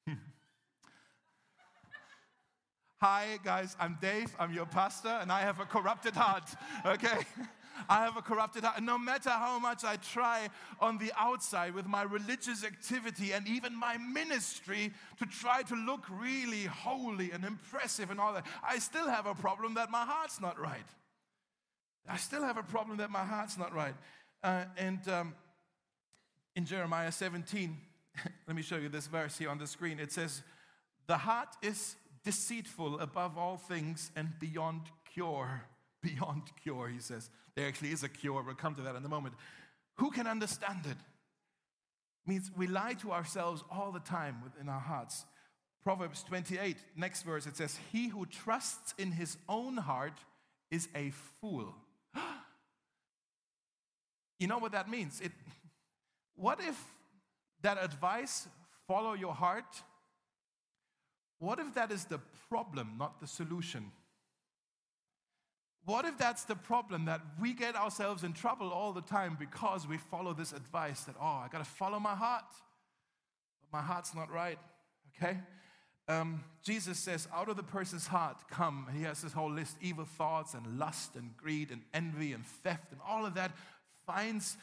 Hi, 3.03 3.39
guys, 3.45 3.77
I'm 3.79 3.99
Dave. 4.01 4.35
I'm 4.39 4.55
your 4.55 4.65
pastor, 4.65 5.19
and 5.21 5.31
I 5.31 5.43
have 5.43 5.61
a 5.61 5.67
corrupted 5.67 6.15
heart, 6.15 6.49
okay? 6.87 7.19
I 7.89 8.05
have 8.05 8.17
a 8.17 8.23
corrupted 8.23 8.65
heart. 8.65 8.83
No 8.83 8.99
matter 8.99 9.31
how 9.31 9.59
much 9.59 9.85
I 9.85 9.97
try 9.97 10.49
on 10.81 10.99
the 10.99 11.13
outside 11.19 11.75
with 11.75 11.87
my 11.87 12.03
religious 12.03 12.65
activity 12.65 13.33
and 13.33 13.47
even 13.47 13.75
my 13.75 13.97
ministry 13.99 14.93
to 15.19 15.27
try 15.27 15.63
to 15.63 15.75
look 15.75 16.05
really 16.11 16.65
holy 16.65 17.31
and 17.31 17.45
impressive 17.45 18.11
and 18.11 18.21
all 18.21 18.33
that, 18.35 18.47
I 18.63 18.79
still 18.79 19.09
have 19.09 19.27
a 19.27 19.35
problem 19.35 19.75
that 19.75 19.91
my 19.91 20.05
heart's 20.05 20.41
not 20.41 20.59
right. 20.59 20.87
I 22.09 22.17
still 22.17 22.43
have 22.43 22.57
a 22.57 22.63
problem 22.63 22.99
that 22.99 23.11
my 23.11 23.25
heart's 23.25 23.57
not 23.57 23.75
right. 23.75 23.95
Uh, 24.43 24.65
and 24.77 25.09
um, 25.09 25.35
in 26.57 26.65
Jeremiah 26.65 27.13
17, 27.13 27.77
let 28.47 28.57
me 28.57 28.63
show 28.63 28.77
you 28.77 28.89
this 28.89 29.07
verse 29.07 29.39
here 29.39 29.51
on 29.51 29.59
the 29.59 29.67
screen. 29.67 30.01
It 30.01 30.13
says, 30.13 30.43
The 31.07 31.19
heart 31.19 31.57
is 31.63 31.97
deceitful 32.25 33.01
above 33.01 33.39
all 33.39 33.57
things 33.57 34.11
and 34.17 34.31
beyond 34.39 34.83
cure. 35.13 35.65
Beyond 36.03 36.43
cure, 36.63 36.89
he 36.89 36.99
says. 36.99 37.31
There 37.55 37.67
actually 37.67 37.93
is 37.93 38.03
a 38.03 38.09
cure. 38.09 38.43
We'll 38.43 38.55
come 38.55 38.75
to 38.75 38.83
that 38.83 38.97
in 38.97 39.05
a 39.05 39.09
moment. 39.09 39.35
Who 39.97 40.11
can 40.11 40.27
understand 40.27 40.87
it? 40.87 40.97
means 42.27 42.51
we 42.57 42.67
lie 42.67 42.95
to 42.95 43.13
ourselves 43.13 43.63
all 43.71 43.91
the 43.93 44.01
time 44.01 44.41
within 44.43 44.69
our 44.69 44.81
hearts. 44.81 45.25
Proverbs 45.83 46.23
28, 46.23 46.77
next 46.97 47.23
verse, 47.23 47.47
it 47.47 47.57
says, 47.57 47.79
He 47.91 48.09
who 48.09 48.27
trusts 48.27 48.95
in 48.99 49.13
his 49.13 49.37
own 49.49 49.77
heart 49.77 50.19
is 50.71 50.89
a 50.95 51.11
fool. 51.41 51.75
you 54.39 54.47
know 54.47 54.59
what 54.59 54.73
that 54.73 54.89
means? 54.89 55.21
It, 55.21 55.33
what 56.37 56.61
if 56.61 56.81
that 57.63 57.83
advice, 57.83 58.47
follow 58.87 59.15
your 59.15 59.35
heart, 59.35 59.83
what 61.41 61.59
if 61.59 61.75
that 61.75 61.91
is 61.91 62.05
the 62.05 62.21
problem, 62.49 62.95
not 62.99 63.21
the 63.21 63.27
solution? 63.27 63.91
What 65.85 66.05
if 66.05 66.17
that's 66.17 66.45
the 66.45 66.55
problem 66.55 67.07
that 67.07 67.21
we 67.41 67.55
get 67.55 67.75
ourselves 67.75 68.23
in 68.23 68.33
trouble 68.33 68.71
all 68.71 68.93
the 68.93 69.01
time 69.01 69.37
because 69.39 69.87
we 69.87 69.97
follow 69.97 70.33
this 70.33 70.53
advice 70.53 71.03
that, 71.05 71.17
oh, 71.21 71.43
I 71.45 71.49
got 71.51 71.59
to 71.59 71.71
follow 71.71 71.99
my 71.99 72.15
heart, 72.15 72.45
but 73.61 73.77
my 73.77 73.83
heart's 73.83 74.15
not 74.15 74.31
right, 74.31 74.59
okay? 75.17 75.39
Um, 76.09 76.45
Jesus 76.63 76.99
says, 76.99 77.27
out 77.35 77.49
of 77.49 77.57
the 77.57 77.63
person's 77.65 78.07
heart 78.07 78.37
come, 78.49 78.87
and 78.89 78.97
he 78.97 79.05
has 79.05 79.23
this 79.23 79.33
whole 79.33 79.51
list 79.51 79.77
evil 79.81 80.05
thoughts 80.05 80.55
and 80.55 80.79
lust 80.79 81.17
and 81.17 81.37
greed 81.37 81.71
and 81.71 81.83
envy 81.93 82.33
and 82.33 82.45
theft 82.45 82.93
and 82.93 83.01
all 83.07 83.27
of 83.27 83.35
that 83.35 83.53
finds 84.07 84.57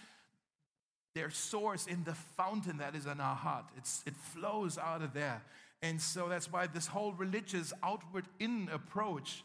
their 1.16 1.30
source 1.30 1.86
in 1.86 2.04
the 2.04 2.14
fountain 2.14 2.78
that 2.78 2.96
is 2.96 3.06
in 3.06 3.20
our 3.20 3.36
heart. 3.36 3.66
It's, 3.78 4.04
it 4.06 4.16
flows 4.16 4.78
out 4.78 5.02
of 5.02 5.14
there. 5.14 5.42
And 5.82 6.00
so 6.00 6.30
that's 6.30 6.52
why 6.52 6.68
this 6.68 6.88
whole 6.88 7.14
religious 7.14 7.74
outward 7.84 8.26
in 8.40 8.70
approach 8.72 9.44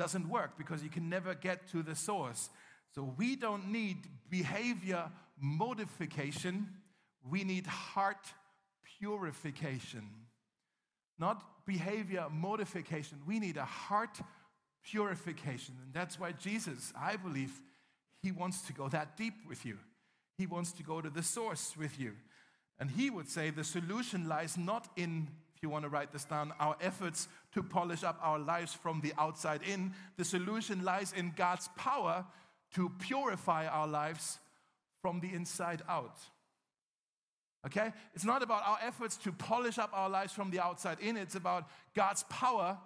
doesn't 0.00 0.30
work 0.30 0.56
because 0.56 0.82
you 0.82 0.88
can 0.88 1.10
never 1.10 1.34
get 1.34 1.68
to 1.68 1.82
the 1.82 1.94
source. 1.94 2.48
So 2.94 3.14
we 3.18 3.36
don't 3.36 3.70
need 3.70 3.98
behavior 4.30 5.10
modification, 5.38 6.68
we 7.30 7.44
need 7.44 7.66
heart 7.66 8.32
purification. 8.98 10.08
Not 11.18 11.44
behavior 11.66 12.24
modification, 12.32 13.18
we 13.26 13.40
need 13.40 13.58
a 13.58 13.66
heart 13.66 14.18
purification. 14.82 15.74
And 15.84 15.92
that's 15.92 16.18
why 16.18 16.32
Jesus, 16.32 16.94
I 16.98 17.16
believe, 17.16 17.52
he 18.22 18.32
wants 18.32 18.62
to 18.62 18.72
go 18.72 18.88
that 18.88 19.18
deep 19.18 19.34
with 19.46 19.66
you. 19.66 19.76
He 20.38 20.46
wants 20.46 20.72
to 20.72 20.82
go 20.82 21.02
to 21.02 21.10
the 21.10 21.22
source 21.22 21.74
with 21.78 22.00
you. 22.00 22.12
And 22.78 22.90
he 22.90 23.10
would 23.10 23.28
say 23.28 23.50
the 23.50 23.64
solution 23.64 24.26
lies 24.26 24.56
not 24.56 24.88
in 24.96 25.28
if 25.60 25.64
you 25.64 25.68
want 25.68 25.84
to 25.84 25.90
write 25.90 26.10
this 26.10 26.24
down, 26.24 26.54
our 26.58 26.74
efforts 26.80 27.28
to 27.52 27.62
polish 27.62 28.02
up 28.02 28.18
our 28.22 28.38
lives 28.38 28.72
from 28.72 29.02
the 29.02 29.12
outside 29.18 29.60
in. 29.62 29.92
The 30.16 30.24
solution 30.24 30.82
lies 30.82 31.12
in 31.12 31.34
God's 31.36 31.68
power 31.76 32.24
to 32.76 32.90
purify 32.98 33.66
our 33.66 33.86
lives 33.86 34.38
from 35.02 35.20
the 35.20 35.30
inside 35.34 35.82
out. 35.86 36.16
Okay? 37.66 37.92
It's 38.14 38.24
not 38.24 38.42
about 38.42 38.66
our 38.66 38.78
efforts 38.82 39.18
to 39.18 39.32
polish 39.32 39.76
up 39.76 39.90
our 39.92 40.08
lives 40.08 40.32
from 40.32 40.50
the 40.50 40.60
outside 40.60 40.96
in, 40.98 41.18
it's 41.18 41.34
about 41.34 41.68
God's 41.94 42.22
power 42.30 42.78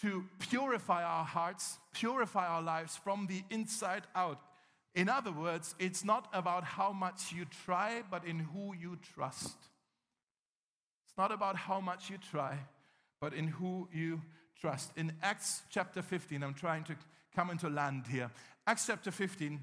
to 0.00 0.24
purify 0.40 1.04
our 1.04 1.24
hearts, 1.24 1.78
purify 1.94 2.44
our 2.48 2.60
lives 2.60 2.96
from 2.96 3.28
the 3.28 3.44
inside 3.50 4.02
out. 4.16 4.40
In 4.96 5.08
other 5.08 5.30
words, 5.30 5.76
it's 5.78 6.04
not 6.04 6.26
about 6.32 6.64
how 6.64 6.92
much 6.92 7.32
you 7.32 7.44
try, 7.64 8.02
but 8.10 8.24
in 8.24 8.40
who 8.40 8.74
you 8.74 8.98
trust. 9.14 9.56
Not 11.16 11.32
about 11.32 11.56
how 11.56 11.80
much 11.80 12.10
you 12.10 12.18
try, 12.18 12.58
but 13.20 13.32
in 13.32 13.48
who 13.48 13.88
you 13.92 14.20
trust. 14.60 14.92
In 14.96 15.12
Acts 15.22 15.62
chapter 15.70 16.02
15, 16.02 16.42
I'm 16.42 16.54
trying 16.54 16.84
to 16.84 16.96
come 17.34 17.50
into 17.50 17.68
land 17.68 18.04
here. 18.10 18.30
Acts 18.66 18.86
chapter 18.86 19.10
15, 19.10 19.60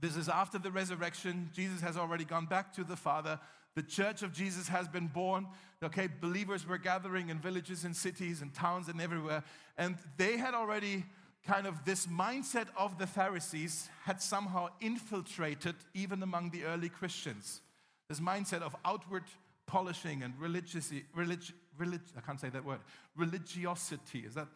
this 0.00 0.16
is 0.16 0.28
after 0.28 0.58
the 0.58 0.70
resurrection. 0.70 1.50
Jesus 1.52 1.80
has 1.80 1.96
already 1.96 2.24
gone 2.24 2.46
back 2.46 2.72
to 2.74 2.84
the 2.84 2.96
Father. 2.96 3.38
The 3.74 3.82
church 3.82 4.22
of 4.22 4.32
Jesus 4.32 4.68
has 4.68 4.88
been 4.88 5.06
born. 5.06 5.46
Okay, 5.82 6.08
believers 6.20 6.66
were 6.66 6.78
gathering 6.78 7.30
in 7.30 7.38
villages 7.38 7.84
and 7.84 7.96
cities 7.96 8.42
and 8.42 8.52
towns 8.52 8.88
and 8.88 9.00
everywhere. 9.00 9.44
And 9.78 9.96
they 10.16 10.36
had 10.36 10.54
already 10.54 11.04
kind 11.46 11.66
of 11.66 11.84
this 11.84 12.06
mindset 12.06 12.66
of 12.76 12.98
the 12.98 13.06
Pharisees 13.06 13.88
had 14.04 14.20
somehow 14.20 14.68
infiltrated 14.80 15.74
even 15.94 16.22
among 16.22 16.50
the 16.50 16.64
early 16.64 16.88
Christians. 16.88 17.62
This 18.08 18.20
mindset 18.20 18.62
of 18.62 18.76
outward 18.84 19.24
polishing 19.72 20.22
and 20.22 20.34
religiously, 20.38 21.02
relig, 21.14 21.50
relig, 21.78 22.02
I 22.14 22.20
can't 22.20 22.38
say 22.38 22.50
that 22.50 22.62
word, 22.62 22.80
religiosity. 23.16 24.18
Is 24.18 24.34
that 24.34 24.46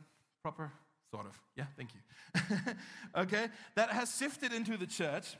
proper? 0.42 0.70
Sort 1.10 1.24
of. 1.24 1.40
Yeah, 1.56 1.64
thank 1.74 1.90
you. 1.94 2.74
okay, 3.16 3.48
that 3.76 3.90
has 3.90 4.12
sifted 4.12 4.52
into 4.52 4.76
the 4.76 4.86
church. 4.86 5.36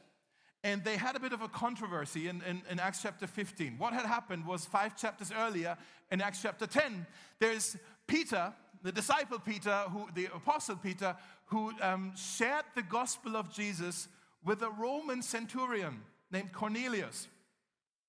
And 0.65 0.83
they 0.83 0.97
had 0.97 1.15
a 1.15 1.21
bit 1.21 1.35
of 1.35 1.43
a 1.43 1.49
controversy 1.49 2.27
in, 2.29 2.43
in, 2.49 2.63
in, 2.71 2.81
Acts 2.81 3.03
chapter 3.03 3.27
15. 3.27 3.77
What 3.77 3.93
had 3.93 4.07
happened 4.07 4.47
was 4.47 4.65
five 4.65 4.97
chapters 4.97 5.31
earlier 5.39 5.77
in 6.11 6.23
Acts 6.23 6.41
chapter 6.41 6.67
10, 6.67 7.07
there's 7.39 7.77
Peter, 8.07 8.55
the 8.83 8.91
disciple 8.91 9.39
Peter, 9.39 9.85
who, 9.93 10.09
the 10.15 10.27
apostle 10.35 10.77
Peter, 10.77 11.15
who 11.47 11.71
um, 11.83 12.13
shared 12.17 12.65
the 12.75 12.83
gospel 12.83 13.37
of 13.37 13.53
Jesus 13.53 14.09
with 14.43 14.63
a 14.63 14.71
Roman 14.71 15.21
centurion 15.21 16.01
named 16.31 16.53
Cornelius. 16.53 17.29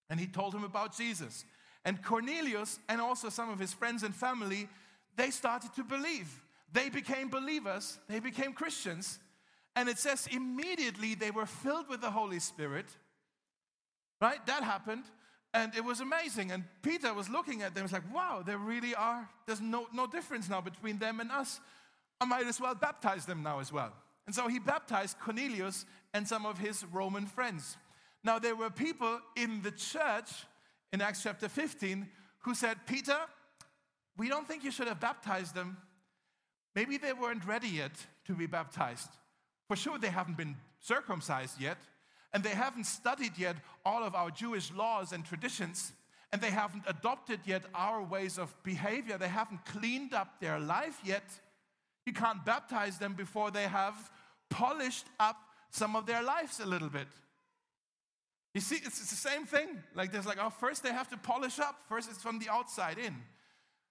And 0.10 0.20
he 0.20 0.28
told 0.28 0.56
him 0.56 0.64
about 0.64 0.96
Jesus. 0.96 1.44
And 1.88 2.04
Cornelius 2.04 2.80
and 2.90 3.00
also 3.00 3.30
some 3.30 3.50
of 3.50 3.60
his 3.60 3.74
friends 3.74 4.04
and 4.04 4.14
family, 4.14 4.68
they 5.16 5.32
started 5.32 5.74
to 5.76 5.86
believe. 5.86 6.28
They 6.74 6.90
became 6.90 7.30
believers, 7.30 7.98
they 8.10 8.20
became 8.20 8.52
Christians. 8.52 9.20
And 9.74 9.88
it 9.88 9.98
says 9.98 10.28
immediately 10.30 11.16
they 11.16 11.32
were 11.32 11.46
filled 11.46 11.88
with 11.88 12.02
the 12.02 12.12
Holy 12.12 12.40
Spirit. 12.40 12.88
Right? 14.20 14.46
That 14.48 14.64
happened. 14.64 15.06
And 15.54 15.74
it 15.76 15.84
was 15.86 16.02
amazing. 16.02 16.52
And 16.52 16.66
Peter 16.82 17.14
was 17.14 17.30
looking 17.30 17.62
at 17.62 17.74
them, 17.74 17.86
He's 17.86 17.94
like, 17.94 18.14
wow, 18.14 18.44
there 18.46 18.58
really 18.58 18.94
are, 18.94 19.30
there's 19.46 19.62
no, 19.62 19.88
no 19.94 20.08
difference 20.08 20.50
now 20.50 20.60
between 20.60 20.98
them 20.98 21.22
and 21.22 21.32
us. 21.32 21.62
I 22.20 22.26
might 22.26 22.48
as 22.48 22.60
well 22.60 22.76
baptize 22.76 23.26
them 23.26 23.44
now 23.44 23.62
as 23.62 23.72
well. 23.72 23.94
And 24.26 24.36
so 24.36 24.50
he 24.50 24.60
baptized 24.60 25.20
Cornelius 25.20 25.86
and 26.14 26.28
some 26.28 26.46
of 26.46 26.58
his 26.58 26.84
Roman 26.92 27.28
friends. 27.28 27.78
Now, 28.26 28.40
there 28.40 28.58
were 28.58 28.70
people 28.70 29.22
in 29.38 29.62
the 29.62 29.72
church 29.72 30.32
in 30.94 31.02
Acts 31.02 31.24
chapter 31.24 31.50
15 31.50 32.08
who 32.40 32.56
said, 32.56 32.78
Peter, 32.86 33.18
we 34.18 34.30
don't 34.30 34.48
think 34.48 34.64
you 34.64 34.72
should 34.72 34.88
have 34.88 35.00
baptized 35.00 35.54
them. 35.54 35.78
Maybe 36.76 36.98
they 36.98 37.14
weren't 37.14 37.46
ready 37.46 37.68
yet 37.68 37.92
to 38.26 38.34
be 38.34 38.46
baptized. 38.46 39.10
For 39.68 39.76
sure, 39.76 39.98
they 39.98 40.10
haven't 40.10 40.38
been 40.38 40.56
circumcised 40.80 41.60
yet, 41.60 41.78
and 42.34 42.44
they 42.44 42.52
haven't 42.52 42.86
studied 42.86 43.38
yet 43.38 43.58
all 43.86 44.04
of 44.04 44.16
our 44.16 44.32
Jewish 44.32 44.72
laws 44.72 45.12
and 45.12 45.26
traditions, 45.26 45.92
and 46.32 46.42
they 46.42 46.52
haven't 46.52 46.84
adopted 46.88 47.40
yet 47.46 47.64
our 47.74 48.04
ways 48.04 48.38
of 48.38 48.56
behavior. 48.64 49.18
They 49.18 49.28
haven't 49.28 49.66
cleaned 49.66 50.14
up 50.14 50.40
their 50.40 50.60
life 50.60 51.00
yet. 51.04 51.24
You 52.06 52.14
can't 52.14 52.46
baptize 52.46 52.98
them 52.98 53.14
before 53.14 53.52
they 53.52 53.64
have 53.64 53.96
polished 54.50 55.06
up 55.20 55.38
some 55.70 55.96
of 55.96 56.06
their 56.06 56.24
lives 56.24 56.60
a 56.60 56.66
little 56.66 56.90
bit. 56.90 57.08
You 58.58 58.62
see, 58.62 58.78
it's, 58.78 59.00
it's 59.00 59.12
the 59.12 59.30
same 59.30 59.46
thing. 59.46 59.68
Like 59.94 60.12
there's 60.12 60.26
like, 60.26 60.40
oh, 60.42 60.50
first 60.50 60.82
they 60.82 60.92
have 60.92 61.08
to 61.10 61.18
polish 61.18 61.60
up. 61.60 61.76
First 61.88 62.10
it's 62.10 62.24
from 62.24 62.40
the 62.40 62.50
outside 62.50 62.98
in. 62.98 63.16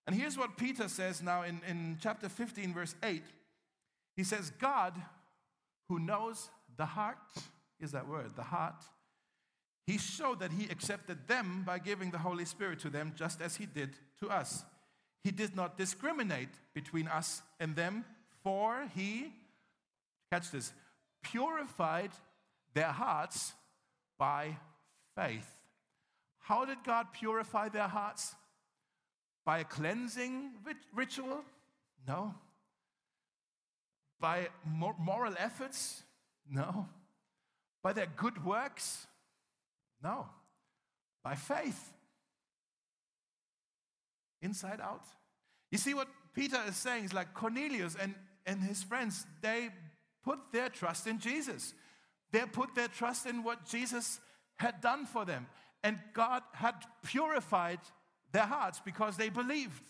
And 0.08 0.16
here's 0.16 0.36
what 0.36 0.56
Peter 0.56 0.88
says 0.88 1.22
now 1.22 1.44
in, 1.44 1.60
in 1.68 1.98
chapter 2.00 2.28
15, 2.28 2.74
verse 2.74 2.96
8. 3.00 3.22
He 4.16 4.24
says, 4.24 4.50
God, 4.58 5.00
who 5.88 6.00
knows 6.00 6.50
the 6.76 6.84
heart, 6.84 7.16
is 7.78 7.92
that 7.92 8.08
word, 8.08 8.32
the 8.34 8.42
heart, 8.42 8.82
he 9.86 9.98
showed 9.98 10.40
that 10.40 10.50
he 10.50 10.64
accepted 10.64 11.28
them 11.28 11.62
by 11.64 11.78
giving 11.78 12.10
the 12.10 12.18
Holy 12.18 12.44
Spirit 12.44 12.80
to 12.80 12.90
them, 12.90 13.12
just 13.14 13.40
as 13.40 13.54
he 13.54 13.66
did 13.66 13.90
to 14.18 14.30
us. 14.30 14.64
He 15.22 15.30
did 15.30 15.54
not 15.54 15.78
discriminate 15.78 16.48
between 16.74 17.06
us 17.06 17.40
and 17.60 17.76
them, 17.76 18.04
for 18.42 18.88
he, 18.96 19.32
catch 20.32 20.50
this, 20.50 20.72
purified 21.22 22.10
their 22.74 22.90
hearts 22.90 23.52
by 24.18 24.56
faith. 25.14 25.48
How 26.38 26.64
did 26.64 26.78
God 26.84 27.06
purify 27.12 27.68
their 27.68 27.88
hearts? 27.88 28.34
By 29.44 29.60
a 29.60 29.64
cleansing 29.64 30.52
ritual? 30.94 31.42
No. 32.06 32.34
By 34.20 34.48
moral 34.64 35.34
efforts? 35.38 36.02
No. 36.48 36.88
By 37.82 37.92
their 37.92 38.06
good 38.16 38.44
works? 38.44 39.06
No. 40.02 40.26
By 41.22 41.34
faith. 41.34 41.92
Inside 44.42 44.80
out. 44.80 45.04
You 45.70 45.78
see 45.78 45.94
what 45.94 46.08
Peter 46.34 46.60
is 46.68 46.76
saying 46.76 47.04
is 47.04 47.12
like 47.12 47.34
Cornelius 47.34 47.96
and, 48.00 48.14
and 48.44 48.62
his 48.62 48.82
friends, 48.82 49.26
they 49.40 49.70
put 50.22 50.38
their 50.52 50.68
trust 50.68 51.06
in 51.06 51.18
Jesus. 51.18 51.74
They 52.36 52.44
put 52.44 52.74
their 52.74 52.88
trust 52.88 53.24
in 53.24 53.42
what 53.42 53.64
Jesus 53.64 54.20
had 54.56 54.82
done 54.82 55.06
for 55.06 55.24
them. 55.24 55.46
And 55.82 55.98
God 56.12 56.42
had 56.52 56.74
purified 57.02 57.78
their 58.30 58.44
hearts 58.44 58.78
because 58.84 59.16
they 59.16 59.30
believed. 59.30 59.82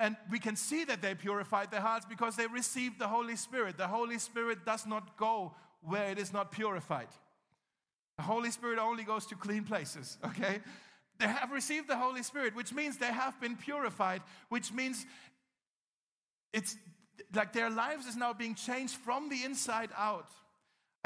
And 0.00 0.16
we 0.30 0.38
can 0.38 0.56
see 0.56 0.84
that 0.84 1.02
they 1.02 1.14
purified 1.14 1.70
their 1.70 1.82
hearts 1.82 2.06
because 2.08 2.34
they 2.34 2.46
received 2.46 2.98
the 2.98 3.08
Holy 3.08 3.36
Spirit. 3.36 3.76
The 3.76 3.88
Holy 3.88 4.18
Spirit 4.18 4.64
does 4.64 4.86
not 4.86 5.18
go 5.18 5.54
where 5.82 6.10
it 6.10 6.18
is 6.18 6.32
not 6.32 6.50
purified. 6.50 7.08
The 8.16 8.22
Holy 8.22 8.50
Spirit 8.50 8.78
only 8.78 9.04
goes 9.04 9.26
to 9.26 9.34
clean 9.34 9.64
places, 9.64 10.16
okay? 10.24 10.60
They 11.18 11.26
have 11.26 11.50
received 11.52 11.88
the 11.88 11.98
Holy 11.98 12.22
Spirit, 12.22 12.56
which 12.56 12.72
means 12.72 12.96
they 12.96 13.12
have 13.12 13.38
been 13.38 13.54
purified, 13.54 14.22
which 14.48 14.72
means 14.72 15.04
it's 16.54 16.78
like 17.34 17.52
their 17.52 17.68
lives 17.68 18.06
is 18.06 18.16
now 18.16 18.32
being 18.32 18.54
changed 18.54 18.94
from 18.94 19.28
the 19.28 19.44
inside 19.44 19.90
out. 19.94 20.30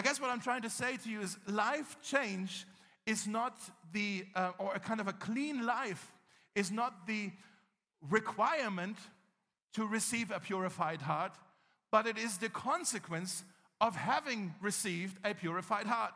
I 0.01 0.03
guess 0.03 0.19
what 0.19 0.31
I'm 0.31 0.41
trying 0.41 0.63
to 0.63 0.71
say 0.71 0.97
to 0.97 1.11
you 1.11 1.21
is 1.21 1.37
life 1.47 1.99
change 2.03 2.67
is 3.05 3.27
not 3.27 3.61
the, 3.93 4.25
uh, 4.35 4.53
or 4.57 4.73
a 4.73 4.81
kind 4.81 4.99
of 4.99 5.09
a 5.09 5.13
clean 5.13 5.67
life 5.67 6.11
is 6.55 6.71
not 6.71 7.07
the 7.07 7.31
requirement 8.09 8.97
to 9.75 9.87
receive 9.87 10.31
a 10.31 10.41
purified 10.41 11.03
heart, 11.03 11.33
but 11.93 12.07
it 12.07 12.17
is 12.17 12.39
the 12.39 12.49
consequence 12.49 13.45
of 13.79 13.95
having 13.95 14.55
received 14.63 15.19
a 15.23 15.35
purified 15.35 15.87
heart. 15.87 16.15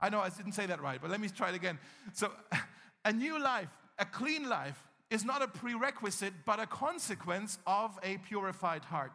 I 0.00 0.08
know 0.08 0.20
I 0.20 0.30
didn't 0.30 0.52
say 0.52 0.64
that 0.64 0.80
right, 0.80 0.98
but 0.98 1.10
let 1.10 1.20
me 1.20 1.28
try 1.28 1.50
it 1.50 1.54
again. 1.54 1.78
So, 2.14 2.30
a 3.04 3.12
new 3.12 3.38
life, 3.38 3.68
a 3.98 4.06
clean 4.06 4.48
life, 4.48 4.82
is 5.10 5.22
not 5.22 5.42
a 5.42 5.48
prerequisite, 5.48 6.32
but 6.46 6.60
a 6.60 6.66
consequence 6.66 7.58
of 7.66 7.98
a 8.02 8.16
purified 8.16 8.84
heart. 8.84 9.12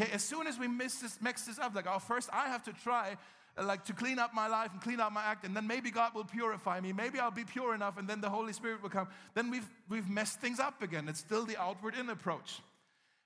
Okay, 0.00 0.10
as 0.12 0.22
soon 0.22 0.46
as 0.46 0.58
we 0.58 0.66
mix 0.66 0.96
this, 0.96 1.18
mix 1.20 1.42
this 1.42 1.58
up, 1.58 1.74
like, 1.74 1.86
oh, 1.86 1.98
first 1.98 2.30
I 2.32 2.48
have 2.48 2.62
to 2.64 2.72
try 2.72 3.16
uh, 3.58 3.64
like 3.64 3.84
to 3.84 3.92
clean 3.92 4.18
up 4.18 4.32
my 4.32 4.46
life 4.46 4.72
and 4.72 4.80
clean 4.80 4.98
up 5.00 5.12
my 5.12 5.22
act, 5.22 5.44
and 5.44 5.54
then 5.54 5.66
maybe 5.66 5.90
God 5.90 6.14
will 6.14 6.24
purify 6.24 6.80
me. 6.80 6.92
Maybe 6.92 7.18
I'll 7.18 7.30
be 7.30 7.44
pure 7.44 7.74
enough, 7.74 7.98
and 7.98 8.08
then 8.08 8.20
the 8.20 8.30
Holy 8.30 8.52
Spirit 8.52 8.82
will 8.82 8.88
come. 8.88 9.08
Then 9.34 9.50
we've 9.50 9.68
we've 9.88 10.08
messed 10.08 10.40
things 10.40 10.58
up 10.58 10.82
again. 10.82 11.08
It's 11.08 11.18
still 11.18 11.44
the 11.44 11.60
outward 11.60 11.94
in 11.94 12.08
approach. 12.08 12.60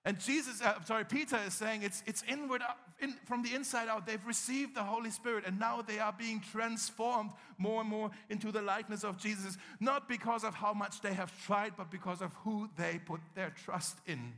And 0.07 0.19
Jesus, 0.21 0.61
uh, 0.61 0.83
sorry, 0.83 1.05
Peter 1.05 1.39
is 1.47 1.55
saying 1.55 1.83
it's 1.83 2.03
it's 2.07 2.25
inward 2.29 2.63
up, 2.63 2.79
in, 3.01 3.15
from 3.25 3.43
the 3.43 3.55
inside 3.55 3.89
out. 3.89 4.05
They've 4.05 4.27
received 4.27 4.75
the 4.75 4.83
Holy 4.83 5.11
Spirit, 5.11 5.45
and 5.47 5.61
now 5.61 5.81
they 5.81 6.01
are 6.01 6.13
being 6.13 6.43
transformed 6.51 7.31
more 7.57 7.83
and 7.83 7.89
more 7.89 8.11
into 8.31 8.51
the 8.51 8.63
likeness 8.63 9.05
of 9.05 9.17
Jesus, 9.17 9.57
not 9.79 10.09
because 10.09 10.43
of 10.43 10.55
how 10.55 10.75
much 10.75 11.03
they 11.03 11.15
have 11.15 11.33
tried, 11.45 11.75
but 11.77 11.91
because 11.91 12.21
of 12.21 12.35
who 12.43 12.69
they 12.77 13.01
put 13.07 13.21
their 13.37 13.51
trust 13.65 13.99
in. 14.07 14.33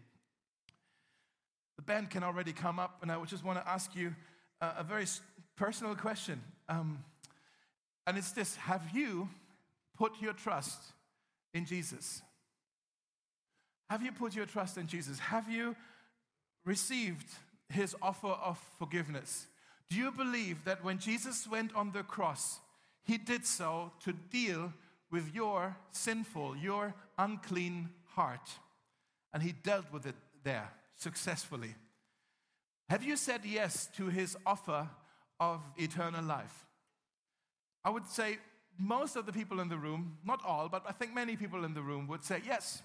The 1.77 1.83
band 1.83 2.11
can 2.11 2.23
already 2.23 2.53
come 2.53 2.79
up, 2.79 2.99
and 3.03 3.13
I 3.13 3.23
just 3.25 3.45
want 3.45 3.59
to 3.59 3.69
ask 3.69 3.95
you 3.95 4.15
a, 4.61 4.77
a 4.79 4.85
very 4.85 5.07
personal 5.57 5.95
question. 5.95 6.41
Um, 6.69 7.05
and 8.07 8.17
it's 8.17 8.33
this 8.33 8.57
Have 8.57 8.91
you 8.95 9.29
put 9.97 10.13
your 10.21 10.33
trust 10.33 10.79
in 11.55 11.67
Jesus? 11.67 12.23
Have 13.91 14.03
you 14.03 14.13
put 14.13 14.35
your 14.35 14.47
trust 14.47 14.79
in 14.79 14.87
Jesus? 14.87 15.19
Have 15.19 15.49
you 15.49 15.77
received 16.65 17.29
his 17.69 17.95
offer 18.03 18.29
of 18.29 18.59
forgiveness? 18.79 19.47
Do 19.89 19.97
you 19.97 20.11
believe 20.11 20.65
that 20.65 20.83
when 20.83 20.99
Jesus 20.99 21.47
went 21.49 21.75
on 21.75 21.93
the 21.93 22.03
cross, 22.03 22.59
he 23.05 23.19
did 23.19 23.47
so 23.47 23.93
to 24.05 24.13
deal 24.13 24.73
with 25.13 25.33
your 25.33 25.77
sinful, 25.93 26.57
your 26.57 26.95
unclean 27.17 27.91
heart? 28.15 28.51
And 29.33 29.43
he 29.43 29.53
dealt 29.53 29.93
with 29.93 30.07
it 30.07 30.17
there 30.43 30.73
successfully. 30.97 31.75
Have 32.89 33.03
you 33.03 33.17
said 33.17 33.41
yes 33.45 33.89
to 33.97 34.09
his 34.09 34.37
offer 34.47 34.89
of 35.41 35.61
eternal 35.77 36.25
life? 36.25 36.67
I 37.85 37.91
would 37.91 38.07
say 38.07 38.39
most 38.79 39.17
of 39.17 39.27
the 39.27 39.33
people 39.33 39.61
in 39.61 39.69
the 39.69 39.77
room, 39.77 40.19
not 40.25 40.41
all, 40.45 40.69
but 40.69 40.85
I 40.89 40.93
think 40.93 41.15
many 41.15 41.37
people 41.37 41.65
in 41.65 41.75
the 41.75 41.83
room 41.83 42.07
would 42.09 42.25
say, 42.25 42.43
Yes, 42.47 42.83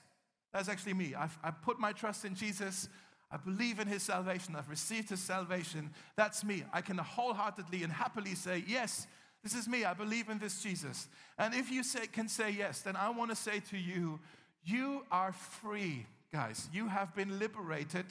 that's 0.54 0.70
actually 0.70 0.94
me. 0.94 1.16
I've, 1.16 1.38
i 1.44 1.52
put 1.52 1.80
my 1.80 1.92
trust 1.92 2.26
in 2.26 2.36
Jesus. 2.36 2.90
I 3.34 3.38
believe 3.38 3.80
in 3.80 3.88
his 3.88 4.04
salvation. 4.04 4.56
I've 4.58 4.70
received 4.70 5.10
his 5.10 5.22
salvation. 5.22 5.92
That's 6.18 6.44
me. 6.44 6.66
I 6.74 6.82
can 6.82 6.98
wholeheartedly 6.98 7.84
and 7.84 7.92
happily 7.92 8.36
say, 8.36 8.64
Yes, 8.68 9.08
this 9.44 9.56
is 9.56 9.68
me. 9.68 9.86
I 9.86 9.94
believe 9.94 10.30
in 10.30 10.38
this 10.38 10.62
Jesus. 10.62 11.08
And 11.38 11.54
if 11.54 11.72
you 11.72 11.84
say, 11.84 12.08
can 12.08 12.28
say 12.28 12.52
yes, 12.52 12.82
then 12.82 12.96
I 12.96 13.10
want 13.10 13.32
to 13.32 13.36
say 13.36 13.60
to 13.72 13.78
you, 13.78 14.20
you 14.64 15.04
are 15.12 15.34
free, 15.34 16.06
guys. 16.32 16.70
You 16.72 16.88
have 16.88 17.16
been 17.16 17.40
liberated 17.40 18.06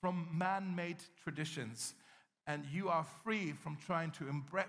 from 0.00 0.28
man 0.32 0.74
made 0.74 0.96
traditions 1.22 1.94
and 2.46 2.64
you 2.72 2.88
are 2.88 3.06
free 3.22 3.52
from 3.52 3.76
trying 3.76 4.10
to 4.12 4.24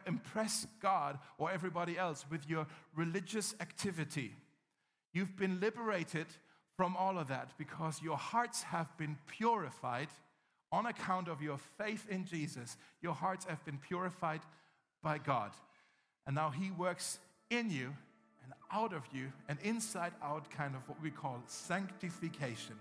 impress 0.06 0.68
God 0.80 1.18
or 1.38 1.52
everybody 1.52 1.98
else 1.98 2.26
with 2.30 2.48
your 2.48 2.68
religious 2.96 3.56
activity. 3.60 4.36
You've 5.12 5.36
been 5.36 5.60
liberated 5.60 6.28
from 6.78 6.96
all 6.96 7.18
of 7.18 7.28
that 7.30 7.52
because 7.58 8.02
your 8.02 8.18
hearts 8.18 8.64
have 8.64 8.96
been 8.98 9.18
purified 9.28 10.10
on 10.72 10.86
account 10.86 11.28
of 11.28 11.42
your 11.42 11.58
faith 11.78 12.08
in 12.10 12.26
Jesus. 12.26 12.78
Your 13.02 13.14
hearts 13.14 13.46
have 13.46 13.64
been 13.66 13.78
purified 13.78 14.42
by 15.02 15.18
God. 15.18 15.52
And 16.26 16.36
now 16.36 16.50
He 16.50 16.72
works 16.72 17.20
in 17.50 17.70
you 17.70 17.96
out 18.74 18.94
of 18.94 19.04
you, 19.14 19.32
an 19.48 19.60
inside 19.64 20.14
out 20.24 20.50
kind 20.50 20.76
of 20.76 20.88
what 20.90 21.02
we 21.02 21.12
call 21.12 21.42
sanctification. 21.46 22.76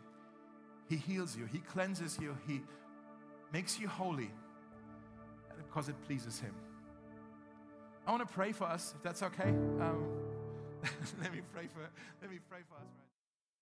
He 0.89 0.97
heals 0.97 1.37
you, 1.37 1.47
He 1.47 1.59
cleanses 1.59 2.19
you, 2.21 2.37
He 2.47 2.63
makes 3.53 3.79
you 3.79 3.89
holy 3.89 4.31
because 5.57 5.89
it 5.89 5.97
pleases 6.07 6.41
Him. 6.41 6.55
I 8.07 8.11
want 8.11 8.27
to 8.27 8.35
pray 8.35 8.53
for 8.53 8.65
us, 8.65 8.95
if 8.97 9.03
that's 9.03 9.23
okay. 9.23 9.51
Um, 9.51 10.07
let 11.23 11.33
me 11.33 11.41
pray 11.53 11.69
for 11.73 11.81
let 12.21 12.31
me 12.31 12.39
pray 12.49 12.61
for 12.69 12.75
us. 12.75 12.81
Right? 12.81 13.12